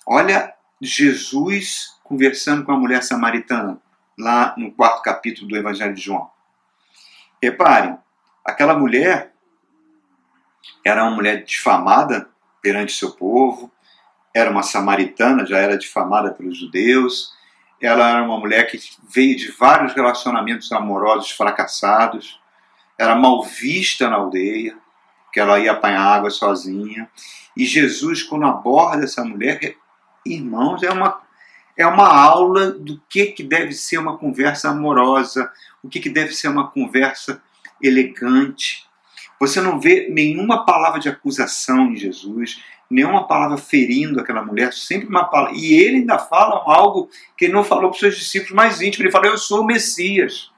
Olha 0.05 0.53
Jesus 0.81 1.95
conversando 2.03 2.63
com 2.63 2.71
a 2.71 2.77
mulher 2.77 3.03
samaritana, 3.03 3.81
lá 4.17 4.55
no 4.57 4.71
quarto 4.71 5.01
capítulo 5.01 5.47
do 5.47 5.57
Evangelho 5.57 5.93
de 5.93 6.01
João. 6.01 6.29
Reparem, 7.41 7.97
aquela 8.47 8.73
mulher 8.73 9.33
era 10.85 11.03
uma 11.03 11.11
mulher 11.11 11.43
difamada 11.43 12.29
perante 12.61 12.93
seu 12.93 13.11
povo, 13.11 13.69
era 14.33 14.49
uma 14.49 14.63
samaritana, 14.63 15.45
já 15.45 15.57
era 15.57 15.77
difamada 15.77 16.31
pelos 16.31 16.57
judeus, 16.57 17.33
ela 17.81 18.09
era 18.09 18.23
uma 18.23 18.39
mulher 18.39 18.65
que 18.67 18.79
veio 19.13 19.35
de 19.35 19.51
vários 19.51 19.93
relacionamentos 19.93 20.71
amorosos 20.71 21.31
fracassados, 21.31 22.39
era 22.97 23.15
mal 23.15 23.43
vista 23.43 24.09
na 24.09 24.15
aldeia, 24.15 24.77
que 25.31 25.39
ela 25.39 25.59
ia 25.59 25.73
apanhar 25.73 26.01
água 26.01 26.29
sozinha. 26.29 27.09
E 27.55 27.65
Jesus, 27.65 28.23
quando 28.23 28.45
aborda 28.45 29.03
essa 29.03 29.23
mulher, 29.23 29.75
irmãos, 30.25 30.81
é 30.83 30.89
uma, 30.89 31.21
é 31.75 31.85
uma 31.85 32.07
aula 32.07 32.71
do 32.71 32.99
que, 33.09 33.27
que 33.27 33.43
deve 33.43 33.73
ser 33.73 33.97
uma 33.97 34.17
conversa 34.17 34.69
amorosa, 34.69 35.51
o 35.83 35.89
que, 35.89 35.99
que 35.99 36.09
deve 36.09 36.33
ser 36.33 36.47
uma 36.47 36.71
conversa 36.71 37.41
elegante. 37.81 38.85
Você 39.39 39.61
não 39.61 39.79
vê 39.79 40.07
nenhuma 40.09 40.65
palavra 40.65 40.99
de 40.99 41.09
acusação 41.09 41.91
em 41.91 41.95
Jesus, 41.95 42.63
nenhuma 42.89 43.27
palavra 43.27 43.57
ferindo 43.57 44.19
aquela 44.19 44.43
mulher, 44.43 44.73
sempre 44.73 45.07
uma 45.07 45.25
palavra. 45.25 45.57
E 45.57 45.73
ele 45.73 45.97
ainda 45.97 46.17
fala 46.17 46.63
algo 46.65 47.09
que 47.37 47.45
ele 47.45 47.53
não 47.53 47.63
falou 47.63 47.89
para 47.89 47.95
os 47.95 47.99
seus 47.99 48.17
discípulos 48.17 48.53
mais 48.53 48.81
íntimos. 48.81 49.01
Ele 49.01 49.11
fala: 49.11 49.27
Eu 49.27 49.37
sou 49.37 49.61
o 49.61 49.65
Messias. 49.65 50.51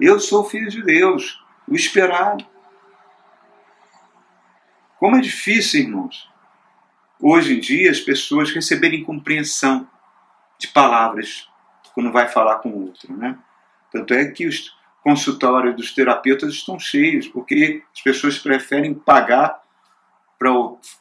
Eu 0.00 0.20
sou 0.20 0.44
filho 0.44 0.68
de 0.68 0.82
Deus, 0.82 1.42
o 1.66 1.74
esperado. 1.74 2.44
Como 4.98 5.16
é 5.16 5.20
difícil, 5.20 5.80
irmãos, 5.80 6.28
hoje 7.20 7.54
em 7.54 7.60
dia 7.60 7.90
as 7.90 8.00
pessoas 8.00 8.50
receberem 8.50 9.02
compreensão 9.02 9.88
de 10.58 10.68
palavras 10.68 11.48
quando 11.94 12.12
vai 12.12 12.28
falar 12.28 12.56
com 12.56 12.70
o 12.70 12.86
outro, 12.86 13.16
né? 13.16 13.38
Tanto 13.90 14.12
é 14.12 14.26
que 14.26 14.46
os 14.46 14.75
consultórios 15.06 15.76
dos 15.76 15.94
terapeutas 15.94 16.52
estão 16.52 16.80
cheios, 16.80 17.28
porque 17.28 17.80
as 17.94 18.02
pessoas 18.02 18.40
preferem 18.40 18.92
pagar 18.92 19.62
para 20.36 20.50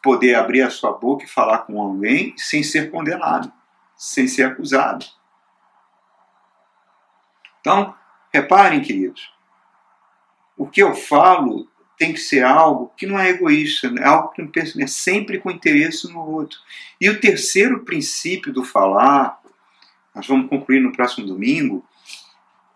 poder 0.04 0.36
abrir 0.36 0.62
a 0.62 0.70
sua 0.70 0.92
boca 0.92 1.26
e 1.26 1.28
falar 1.28 1.64
com 1.64 1.82
alguém 1.82 2.32
sem 2.38 2.62
ser 2.62 2.92
condenado, 2.92 3.52
sem 3.98 4.28
ser 4.28 4.44
acusado. 4.44 5.04
Então, 7.60 7.96
reparem, 8.32 8.80
queridos, 8.84 9.34
o 10.56 10.68
que 10.68 10.84
eu 10.84 10.94
falo 10.94 11.68
tem 11.98 12.14
que 12.14 12.20
ser 12.20 12.44
algo 12.44 12.94
que 12.96 13.08
não 13.08 13.18
é 13.18 13.30
egoísta, 13.30 13.92
é 13.98 14.06
algo 14.06 14.30
que 14.30 14.42
não 14.44 14.52
é 14.84 14.88
sempre 14.88 15.40
com 15.40 15.50
interesse 15.50 16.08
no 16.14 16.20
outro. 16.20 16.60
E 17.02 17.10
o 17.10 17.20
terceiro 17.20 17.84
princípio 17.84 18.54
do 18.54 18.64
falar, 18.64 19.42
nós 20.14 20.28
vamos 20.28 20.48
concluir 20.48 20.80
no 20.80 20.92
próximo 20.92 21.26
domingo, 21.26 21.84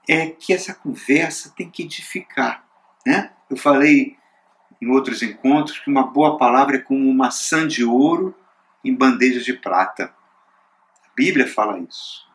é 0.10 0.26
que 0.26 0.52
essa 0.52 0.74
conversa 0.74 1.54
tem 1.56 1.70
que 1.70 1.84
edificar. 1.84 2.66
Né? 3.06 3.32
Eu 3.48 3.56
falei 3.56 4.18
em 4.82 4.90
outros 4.90 5.22
encontros 5.22 5.78
que 5.78 5.88
uma 5.88 6.02
boa 6.02 6.36
palavra 6.36 6.78
é 6.78 6.82
como 6.82 7.00
uma 7.00 7.26
maçã 7.26 7.68
de 7.68 7.84
ouro 7.84 8.36
em 8.84 8.96
bandeja 8.96 9.40
de 9.40 9.54
prata. 9.54 10.12
A 11.06 11.10
Bíblia 11.16 11.48
fala 11.48 11.78
isso. 11.78 12.28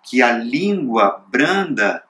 Que 0.00 0.22
a 0.22 0.30
língua 0.30 1.24
branda 1.26 2.04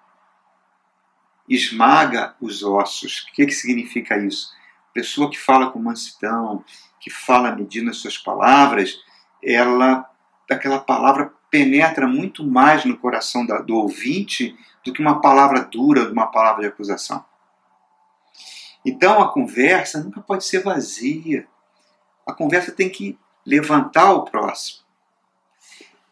esmaga 1.48 2.36
os 2.38 2.62
ossos. 2.62 3.22
O 3.22 3.32
que, 3.32 3.46
que 3.46 3.52
significa 3.52 4.18
isso? 4.18 4.52
Pessoa 4.92 5.30
que 5.30 5.38
fala 5.38 5.70
com 5.70 5.78
mansidão, 5.78 6.62
que 7.00 7.08
fala 7.08 7.56
medindo 7.56 7.88
as 7.88 7.96
suas 7.96 8.18
palavras, 8.18 8.98
ela, 9.42 10.06
aquela 10.50 10.78
palavra 10.78 11.32
penetra 11.50 12.06
muito 12.06 12.44
mais 12.44 12.84
no 12.84 12.96
coração 12.96 13.44
da, 13.44 13.58
do 13.58 13.74
ouvinte 13.74 14.56
do 14.84 14.92
que 14.92 15.00
uma 15.00 15.20
palavra 15.20 15.60
dura, 15.60 16.10
uma 16.10 16.26
palavra 16.26 16.62
de 16.62 16.68
acusação. 16.68 17.24
Então 18.84 19.20
a 19.20 19.32
conversa 19.32 20.02
nunca 20.02 20.20
pode 20.20 20.44
ser 20.44 20.62
vazia. 20.62 21.46
A 22.26 22.32
conversa 22.32 22.72
tem 22.72 22.88
que 22.88 23.18
levantar 23.44 24.12
o 24.12 24.24
próximo. 24.24 24.80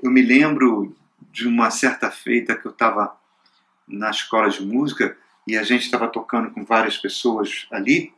Eu 0.03 0.11
me 0.11 0.23
lembro 0.23 0.97
de 1.31 1.47
uma 1.47 1.71
certa 1.71 2.11
feita 2.11 2.57
que 2.57 2.67
eu 2.67 2.73
estava 2.73 3.17
na 3.87 4.11
escola 4.11 4.49
de 4.49 4.65
música 4.65 5.17
e 5.47 5.57
a 5.57 5.63
gente 5.63 5.83
estava 5.83 6.09
tocando 6.09 6.51
com 6.51 6.65
várias 6.65 6.99
pessoas 6.99 7.67
ali 7.71 8.13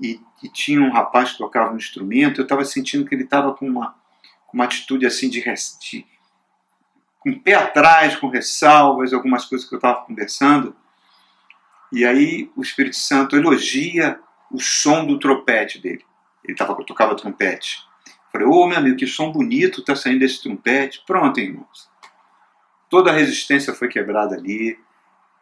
e, 0.00 0.20
e, 0.42 0.48
tinha 0.48 0.80
um 0.80 0.90
rapaz 0.90 1.32
que 1.32 1.38
tocava 1.38 1.72
um 1.72 1.76
instrumento. 1.76 2.40
Eu 2.40 2.44
estava 2.44 2.64
sentindo 2.64 3.04
que 3.04 3.14
ele 3.14 3.24
estava 3.24 3.54
com 3.54 3.66
uma, 3.66 3.94
uma 4.52 4.64
atitude 4.64 5.06
assim 5.06 5.28
de, 5.28 5.42
de 5.42 6.06
com 7.20 7.30
o 7.30 7.38
pé 7.38 7.54
atrás, 7.54 8.16
com 8.16 8.28
ressalvas, 8.28 9.12
algumas 9.12 9.44
coisas 9.44 9.68
que 9.68 9.74
eu 9.74 9.78
estava 9.78 10.00
conversando. 10.00 10.74
E 11.92 12.04
aí 12.04 12.50
o 12.56 12.62
Espírito 12.62 12.96
Santo 12.96 13.36
elogia 13.36 14.18
o 14.50 14.58
som 14.58 15.06
do 15.06 15.18
trompete 15.18 15.78
dele. 15.78 16.04
Ele 16.42 16.56
tava, 16.56 16.74
tocava 16.84 17.14
trompete. 17.14 17.86
falei, 18.32 18.46
ô 18.46 18.62
oh, 18.62 18.66
meu 18.66 18.78
amigo, 18.78 18.96
que 18.96 19.06
som 19.06 19.30
bonito 19.30 19.80
está 19.80 19.94
saindo 19.94 20.20
desse 20.20 20.42
trompete. 20.42 21.02
Pronto, 21.06 21.38
irmãos. 21.38 21.90
Toda 22.88 23.10
a 23.10 23.14
resistência 23.14 23.74
foi 23.74 23.88
quebrada 23.88 24.34
ali 24.34 24.78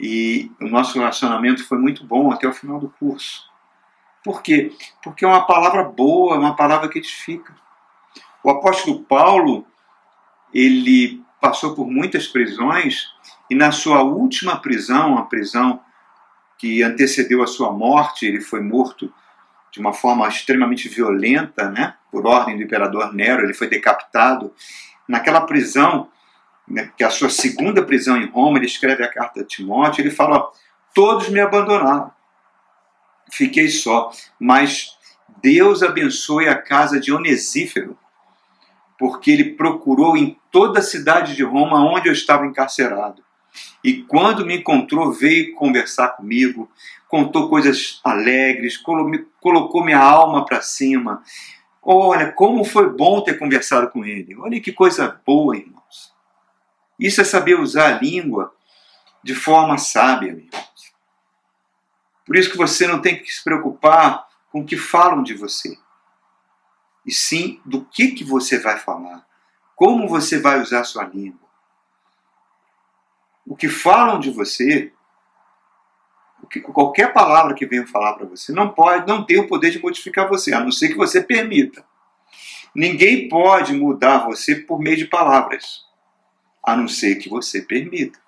e 0.00 0.50
o 0.60 0.68
nosso 0.68 0.98
relacionamento 0.98 1.64
foi 1.66 1.78
muito 1.78 2.04
bom 2.04 2.30
até 2.30 2.46
o 2.46 2.52
final 2.52 2.78
do 2.78 2.90
curso. 2.90 3.48
Por 4.24 4.42
quê? 4.42 4.72
Porque 5.02 5.24
é 5.24 5.28
uma 5.28 5.46
palavra 5.46 5.84
boa, 5.84 6.34
é 6.34 6.38
uma 6.38 6.56
palavra 6.56 6.88
que 6.88 6.98
edifica. 6.98 7.54
O 8.42 8.50
apóstolo 8.50 9.00
Paulo, 9.04 9.66
ele 10.52 11.24
passou 11.40 11.74
por 11.74 11.86
muitas 11.86 12.26
prisões 12.26 13.06
e 13.50 13.54
na 13.54 13.72
sua 13.72 14.02
última 14.02 14.56
prisão, 14.56 15.16
a 15.16 15.22
prisão 15.22 15.80
que 16.58 16.82
antecedeu 16.82 17.42
a 17.42 17.46
sua 17.46 17.72
morte, 17.72 18.26
ele 18.26 18.40
foi 18.40 18.60
morto 18.60 19.12
de 19.70 19.80
uma 19.80 19.92
forma 19.92 20.26
extremamente 20.28 20.88
violenta, 20.88 21.70
né, 21.70 21.94
por 22.10 22.26
ordem 22.26 22.56
do 22.56 22.62
imperador 22.62 23.14
Nero, 23.14 23.44
ele 23.44 23.54
foi 23.54 23.68
decapitado. 23.68 24.52
Naquela 25.06 25.42
prisão, 25.42 26.08
né, 26.66 26.90
que 26.96 27.04
é 27.04 27.06
a 27.06 27.10
sua 27.10 27.30
segunda 27.30 27.82
prisão 27.82 28.16
em 28.16 28.26
Roma, 28.26 28.58
ele 28.58 28.66
escreve 28.66 29.02
a 29.04 29.08
carta 29.08 29.40
a 29.40 29.44
Timóteo, 29.44 30.02
ele 30.02 30.10
fala: 30.10 30.50
Todos 30.94 31.28
me 31.28 31.40
abandonaram, 31.40 32.10
fiquei 33.30 33.68
só, 33.68 34.10
mas 34.38 34.96
Deus 35.42 35.82
abençoe 35.82 36.48
a 36.48 36.60
casa 36.60 36.98
de 36.98 37.12
Onesífero, 37.12 37.96
porque 38.98 39.30
ele 39.30 39.54
procurou 39.54 40.16
em 40.16 40.36
toda 40.50 40.80
a 40.80 40.82
cidade 40.82 41.36
de 41.36 41.44
Roma 41.44 41.88
onde 41.88 42.08
eu 42.08 42.12
estava 42.12 42.44
encarcerado. 42.44 43.22
E 43.82 44.02
quando 44.02 44.44
me 44.44 44.58
encontrou, 44.58 45.12
veio 45.12 45.54
conversar 45.54 46.08
comigo, 46.08 46.70
contou 47.06 47.48
coisas 47.48 48.00
alegres, 48.04 48.76
colocou 48.76 49.84
minha 49.84 50.00
alma 50.00 50.44
para 50.44 50.60
cima. 50.60 51.22
Olha, 51.80 52.32
como 52.32 52.64
foi 52.64 52.90
bom 52.90 53.22
ter 53.22 53.38
conversado 53.38 53.88
com 53.88 54.04
ele. 54.04 54.36
Olha 54.36 54.60
que 54.60 54.72
coisa 54.72 55.20
boa, 55.24 55.56
irmãos. 55.56 56.12
Isso 56.98 57.20
é 57.20 57.24
saber 57.24 57.58
usar 57.58 57.94
a 57.94 57.98
língua 58.00 58.52
de 59.22 59.34
forma 59.34 59.78
sábia, 59.78 60.30
irmãos. 60.30 60.92
Por 62.26 62.36
isso 62.36 62.50
que 62.50 62.58
você 62.58 62.86
não 62.86 63.00
tem 63.00 63.22
que 63.22 63.32
se 63.32 63.42
preocupar 63.42 64.26
com 64.50 64.60
o 64.60 64.64
que 64.64 64.76
falam 64.76 65.22
de 65.22 65.34
você 65.34 65.78
e 67.08 67.10
sim 67.10 67.58
do 67.64 67.86
que, 67.86 68.08
que 68.08 68.22
você 68.22 68.58
vai 68.58 68.78
falar, 68.78 69.26
como 69.74 70.06
você 70.06 70.38
vai 70.38 70.60
usar 70.60 70.84
sua 70.84 71.04
língua. 71.04 71.48
O 73.46 73.56
que 73.56 73.66
falam 73.66 74.20
de 74.20 74.30
você, 74.30 74.92
que, 76.50 76.60
qualquer 76.60 77.14
palavra 77.14 77.54
que 77.54 77.64
venham 77.64 77.86
falar 77.86 78.12
para 78.12 78.26
você, 78.26 78.52
não 78.52 78.68
pode, 78.68 79.06
não 79.06 79.24
tem 79.24 79.40
o 79.40 79.48
poder 79.48 79.70
de 79.70 79.80
modificar 79.80 80.28
você, 80.28 80.52
a 80.52 80.60
não 80.60 80.70
ser 80.70 80.88
que 80.88 80.96
você 80.96 81.22
permita. 81.22 81.82
Ninguém 82.74 83.26
pode 83.26 83.72
mudar 83.72 84.26
você 84.26 84.54
por 84.56 84.78
meio 84.78 84.98
de 84.98 85.06
palavras, 85.06 85.86
a 86.62 86.76
não 86.76 86.86
ser 86.86 87.16
que 87.16 87.30
você 87.30 87.62
permita. 87.62 88.20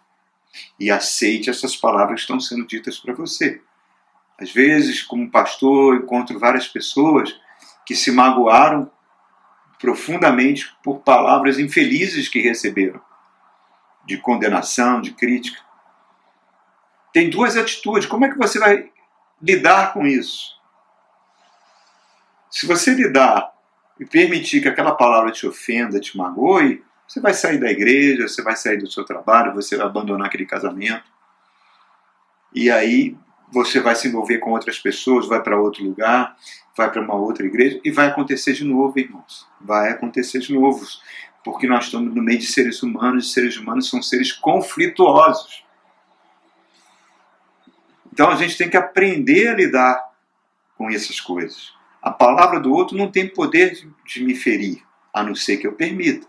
E 0.78 0.90
aceite 0.90 1.50
essas 1.50 1.76
palavras 1.76 2.14
que 2.14 2.20
estão 2.22 2.40
sendo 2.40 2.66
ditas 2.66 2.98
para 2.98 3.12
você. 3.12 3.60
Às 4.38 4.50
vezes, 4.50 5.02
como 5.02 5.30
pastor, 5.30 5.96
encontro 5.96 6.38
várias 6.38 6.66
pessoas 6.66 7.38
que 7.90 7.96
se 7.96 8.12
magoaram 8.12 8.88
profundamente 9.80 10.72
por 10.80 11.00
palavras 11.00 11.58
infelizes 11.58 12.28
que 12.28 12.40
receberam, 12.40 13.00
de 14.04 14.16
condenação, 14.16 15.00
de 15.00 15.10
crítica. 15.10 15.60
Tem 17.12 17.28
duas 17.28 17.56
atitudes. 17.56 18.06
Como 18.06 18.24
é 18.24 18.28
que 18.30 18.38
você 18.38 18.60
vai 18.60 18.92
lidar 19.42 19.92
com 19.92 20.06
isso? 20.06 20.56
Se 22.48 22.64
você 22.64 22.94
lidar 22.94 23.52
e 23.98 24.06
permitir 24.06 24.62
que 24.62 24.68
aquela 24.68 24.94
palavra 24.94 25.32
te 25.32 25.44
ofenda, 25.44 25.98
te 25.98 26.16
magoe, 26.16 26.84
você 27.08 27.18
vai 27.18 27.34
sair 27.34 27.58
da 27.58 27.72
igreja, 27.72 28.28
você 28.28 28.40
vai 28.40 28.54
sair 28.54 28.76
do 28.76 28.88
seu 28.88 29.04
trabalho, 29.04 29.52
você 29.52 29.76
vai 29.76 29.86
abandonar 29.86 30.28
aquele 30.28 30.46
casamento. 30.46 31.10
E 32.54 32.70
aí 32.70 33.18
você 33.50 33.80
vai 33.80 33.94
se 33.94 34.08
envolver 34.08 34.38
com 34.38 34.50
outras 34.50 34.78
pessoas, 34.78 35.26
vai 35.26 35.42
para 35.42 35.60
outro 35.60 35.84
lugar, 35.84 36.36
vai 36.76 36.90
para 36.90 37.02
uma 37.02 37.14
outra 37.14 37.44
igreja 37.44 37.80
e 37.84 37.90
vai 37.90 38.08
acontecer 38.08 38.52
de 38.52 38.64
novo, 38.64 38.98
irmãos. 38.98 39.46
Vai 39.60 39.90
acontecer 39.90 40.38
de 40.38 40.52
novo, 40.54 40.86
porque 41.44 41.66
nós 41.66 41.86
estamos 41.86 42.14
no 42.14 42.22
meio 42.22 42.38
de 42.38 42.46
seres 42.46 42.82
humanos 42.82 43.26
e 43.26 43.32
seres 43.32 43.56
humanos 43.56 43.90
são 43.90 44.00
seres 44.00 44.32
conflituosos. 44.32 45.64
Então 48.12 48.30
a 48.30 48.36
gente 48.36 48.56
tem 48.56 48.68
que 48.68 48.76
aprender 48.76 49.48
a 49.48 49.54
lidar 49.54 50.10
com 50.76 50.90
essas 50.90 51.20
coisas. 51.20 51.74
A 52.02 52.10
palavra 52.10 52.58
do 52.58 52.72
outro 52.72 52.96
não 52.96 53.10
tem 53.10 53.28
poder 53.28 53.72
de 54.06 54.24
me 54.24 54.34
ferir, 54.34 54.82
a 55.12 55.22
não 55.22 55.34
ser 55.34 55.58
que 55.58 55.66
eu 55.66 55.72
permita. 55.72 56.26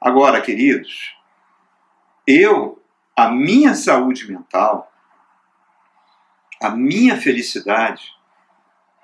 Agora, 0.00 0.40
queridos, 0.42 1.16
eu, 2.26 2.82
a 3.16 3.30
minha 3.30 3.74
saúde 3.74 4.30
mental, 4.30 4.92
a 6.64 6.70
minha 6.70 7.20
felicidade, 7.20 8.14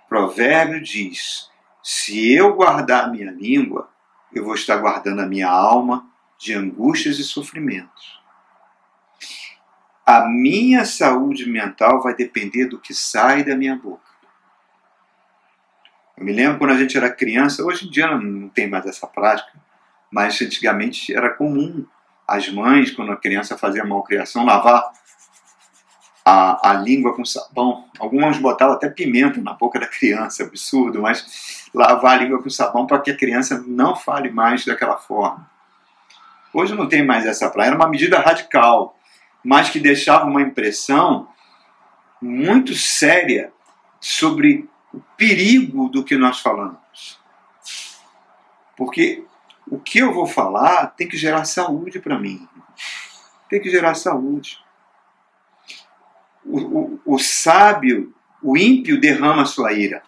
provérbio 0.09 0.83
diz: 0.83 1.51
se 1.83 2.33
eu 2.33 2.55
guardar 2.55 3.05
a 3.05 3.09
minha 3.09 3.31
língua, 3.31 3.91
eu 4.33 4.45
vou 4.45 4.55
estar 4.55 4.79
guardando 4.79 5.21
a 5.21 5.27
minha 5.27 5.49
alma 5.49 6.09
de 6.39 6.55
angústias 6.55 7.19
e 7.19 7.25
sofrimentos. 7.25 8.19
A 10.07 10.27
minha 10.27 10.87
saúde 10.87 11.49
mental 11.49 12.03
vai 12.03 12.15
depender 12.15 12.65
do 12.65 12.81
que 12.81 12.95
sai 12.95 13.45
da 13.45 13.55
minha 13.55 13.77
boca. 13.77 14.11
Eu 16.17 16.25
me 16.25 16.33
lembro 16.33 16.59
quando 16.59 16.73
a 16.73 16.79
gente 16.79 16.97
era 16.97 17.13
criança, 17.13 17.63
hoje 17.63 17.87
em 17.87 17.91
dia 17.91 18.17
não 18.17 18.49
tem 18.49 18.71
mais 18.71 18.87
essa 18.87 19.07
prática, 19.07 19.53
mas 20.11 20.41
antigamente 20.41 21.15
era 21.15 21.29
comum 21.29 21.87
as 22.27 22.49
mães, 22.49 22.91
quando 22.91 23.13
a 23.13 23.17
criança 23.17 23.59
fazia 23.59 23.85
malcriação, 23.85 24.47
lavar 24.47 24.91
a, 26.25 26.71
a 26.71 26.75
língua 26.75 27.15
com 27.15 27.25
sabão. 27.25 27.85
Alguns 27.99 28.39
botavam 28.39 28.75
até 28.75 28.89
pimenta 28.89 29.41
na 29.41 29.53
boca 29.53 29.79
da 29.79 29.87
criança, 29.87 30.43
absurdo, 30.43 31.01
mas 31.01 31.69
lavar 31.75 32.19
a 32.19 32.23
língua 32.23 32.43
com 32.43 32.51
sabão 32.51 32.87
para 32.87 33.01
que 33.01 33.11
a 33.11 33.17
criança 33.17 33.63
não 33.67 33.97
fale 33.97 34.31
mais 34.31 34.65
daquela 34.65 34.97
forma. 34.97 35.49
Hoje 36.53 36.75
não 36.75 36.89
tem 36.89 37.05
mais 37.05 37.27
essa 37.27 37.49
praia, 37.49 37.69
era 37.69 37.77
uma 37.77 37.89
medida 37.89 38.19
radical, 38.19 38.97
mas 39.43 39.71
que 39.71 39.79
deixava 39.79 40.27
uma 40.27 40.43
impressão 40.43 41.29
muito 42.21 42.75
séria 42.75 43.53
sobre 44.01 44.69
o 44.93 45.01
perigo 45.17 45.89
do 45.89 46.05
que 46.05 46.17
nós 46.17 46.41
falamos. 46.41 47.21
Porque 48.77 49.25
o 49.71 49.79
que 49.79 49.99
eu 49.99 50.13
vou 50.13 50.27
falar 50.27 50.89
tem 50.89 51.09
que 51.09 51.17
gerar 51.17 51.45
saúde 51.45 52.01
para 52.01 52.19
mim. 52.19 52.49
Tem 53.49 53.61
que 53.61 53.71
gerar 53.71 53.95
saúde. 53.95 54.59
O, 56.51 57.01
o, 57.05 57.19
sábio, 57.19 58.15
o 58.43 58.57
ímpio 58.57 59.01
derrama 59.01 59.45
sua 59.45 59.73
ira. 59.73 60.03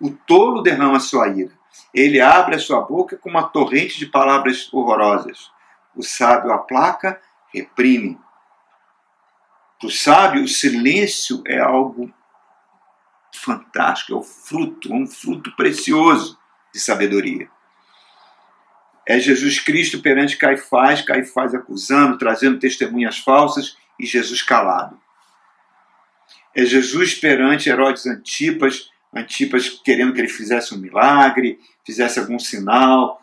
O 0.00 0.10
tolo 0.10 0.62
derrama 0.62 1.00
sua 1.00 1.28
ira. 1.28 1.52
Ele 1.92 2.20
abre 2.20 2.54
a 2.54 2.58
sua 2.58 2.80
boca 2.80 3.16
com 3.16 3.28
uma 3.28 3.48
torrente 3.48 3.98
de 3.98 4.06
palavras 4.06 4.72
horrorosas. 4.72 5.50
O 5.94 6.02
sábio 6.02 6.52
aplaca, 6.52 7.20
reprime. 7.52 8.18
Para 9.78 9.88
o 9.88 9.90
sábio, 9.90 10.44
o 10.44 10.48
silêncio 10.48 11.42
é 11.46 11.58
algo 11.58 12.12
fantástico, 13.32 14.12
é 14.12 14.16
o 14.16 14.22
fruto, 14.22 14.92
um 14.92 15.06
fruto 15.06 15.54
precioso 15.56 16.38
de 16.72 16.78
sabedoria. 16.78 17.48
É 19.06 19.18
Jesus 19.18 19.58
Cristo 19.58 20.00
perante 20.00 20.36
Caifás, 20.36 21.02
Caifás 21.02 21.54
acusando, 21.54 22.18
trazendo 22.18 22.58
testemunhas 22.58 23.18
falsas 23.18 23.76
e 23.98 24.06
Jesus 24.06 24.42
calado. 24.42 25.00
É 26.54 26.64
Jesus 26.64 27.14
perante 27.14 27.68
Herodes 27.68 28.06
Antipas, 28.06 28.90
Antipas 29.14 29.68
querendo 29.68 30.12
que 30.12 30.20
ele 30.20 30.28
fizesse 30.28 30.74
um 30.74 30.78
milagre, 30.78 31.58
fizesse 31.84 32.18
algum 32.18 32.38
sinal, 32.38 33.20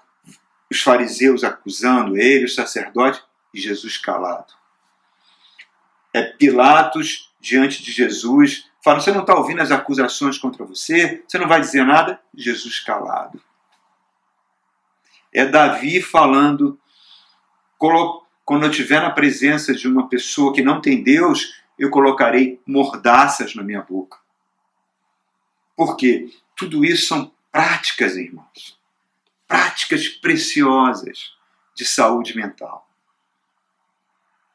os 0.70 0.82
fariseus 0.82 1.44
acusando 1.44 2.18
ele, 2.18 2.46
os 2.46 2.56
sacerdotes, 2.56 3.22
e 3.54 3.60
Jesus 3.60 3.98
calado. 3.98 4.54
É 6.14 6.22
Pilatos 6.24 7.34
diante 7.40 7.84
de 7.84 7.92
Jesus, 7.92 8.70
falando: 8.84 9.02
Você 9.02 9.12
não 9.12 9.22
está 9.22 9.36
ouvindo 9.36 9.62
as 9.62 9.72
acusações 9.72 10.38
contra 10.38 10.66
você? 10.66 11.24
Você 11.28 11.38
não 11.38 11.48
vai 11.48 11.60
dizer 11.62 11.86
nada? 11.86 12.20
Jesus 12.36 12.80
calado. 12.80 13.42
É 15.34 15.46
Davi 15.46 16.02
falando: 16.02 16.80
Quando 17.78 18.64
eu 18.64 18.70
estiver 18.70 19.02
na 19.02 19.12
presença 19.12 19.74
de 19.74 19.88
uma 19.88 20.10
pessoa 20.10 20.54
que 20.54 20.62
não 20.62 20.82
tem 20.82 21.04
Deus, 21.04 21.62
eu 21.78 21.90
colocarei 21.90 22.62
mordaças 22.66 23.56
na 23.56 23.64
minha 23.64 23.82
boca. 23.82 24.18
Por 25.76 25.96
quê? 25.96 26.30
Tudo 26.56 26.84
isso 26.84 27.08
são 27.08 27.32
práticas, 27.52 28.16
irmãos 28.16 28.78
práticas 29.48 30.08
preciosas 30.10 31.34
de 31.74 31.86
saúde 31.86 32.36
mental. 32.36 32.88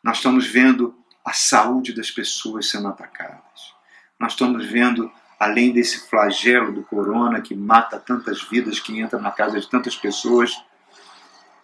Nós 0.03 0.19
estamos 0.19 0.47
vendo 0.47 0.95
a 1.25 1.33
saúde 1.33 1.93
das 1.95 2.11
pessoas 2.11 2.69
sendo 2.69 2.89
atacadas. 2.89 3.73
Nós 4.19 4.33
estamos 4.33 4.67
vendo, 4.67 5.11
além 5.39 5.73
desse 5.73 6.09
flagelo 6.09 6.73
do 6.73 6.83
corona 6.83 7.41
que 7.41 7.55
mata 7.55 7.99
tantas 7.99 8.43
vidas, 8.43 8.81
que 8.81 8.99
entra 9.01 9.19
na 9.19 9.31
casa 9.31 9.59
de 9.59 9.69
tantas 9.69 9.97
pessoas, 9.97 10.63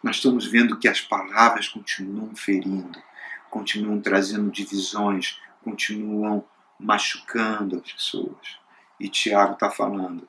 nós 0.02 0.16
estamos 0.16 0.46
vendo 0.46 0.78
que 0.78 0.88
as 0.88 1.00
palavras 1.00 1.68
continuam 1.68 2.34
ferindo, 2.34 3.02
continuam 3.50 4.00
trazendo 4.00 4.50
divisões, 4.50 5.40
continuam 5.62 6.44
machucando 6.78 7.82
as 7.84 7.92
pessoas. 7.92 8.58
E 8.98 9.08
Tiago 9.08 9.54
está 9.54 9.70
falando: 9.70 10.28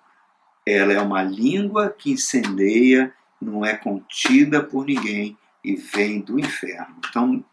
ela 0.65 0.93
é 0.93 1.01
uma 1.01 1.23
língua 1.23 1.89
que 1.89 2.11
incendeia, 2.11 3.13
não 3.41 3.65
é 3.65 3.75
contida 3.75 4.63
por 4.63 4.85
ninguém 4.85 5.37
e 5.63 5.75
vem 5.75 6.21
do 6.21 6.39
inferno. 6.39 6.95
Então, 7.07 7.43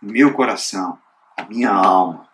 meu 0.00 0.32
coração, 0.32 0.98
a 1.36 1.44
minha 1.44 1.70
alma, 1.70 2.28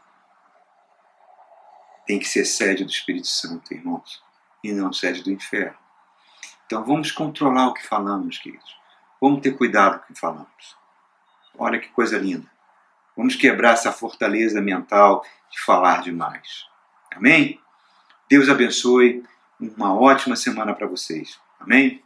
tem 2.07 2.19
que 2.19 2.25
ser 2.25 2.45
sede 2.45 2.85
do 2.85 2.91
Espírito 2.91 3.27
Santo, 3.27 3.75
irmãos, 3.75 4.23
e 4.65 4.73
não 4.73 4.93
sede 4.93 5.23
do 5.23 5.31
inferno. 5.31 5.77
Então 6.67 6.85
vamos 6.85 7.13
controlar 7.13 7.69
o 7.69 7.75
que 7.75 7.87
falamos, 7.87 8.39
queridos. 8.39 8.77
Vamos 9.21 9.41
ter 9.41 9.57
cuidado 9.57 9.99
com 9.99 10.05
o 10.05 10.15
que 10.15 10.21
falamos. 10.21 10.77
Olha 11.59 11.79
que 11.79 11.89
coisa 11.89 12.19
linda. 12.19 12.51
Vamos 13.19 13.35
quebrar 13.35 13.73
essa 13.73 13.91
fortaleza 13.91 14.61
mental 14.61 15.25
de 15.51 15.61
falar 15.63 16.03
demais. 16.03 16.67
Amém? 17.13 17.61
Deus 18.31 18.49
abençoe. 18.49 19.25
Uma 19.61 19.93
ótima 19.93 20.37
semana 20.37 20.73
para 20.73 20.87
vocês. 20.87 21.37
Amém? 21.59 22.01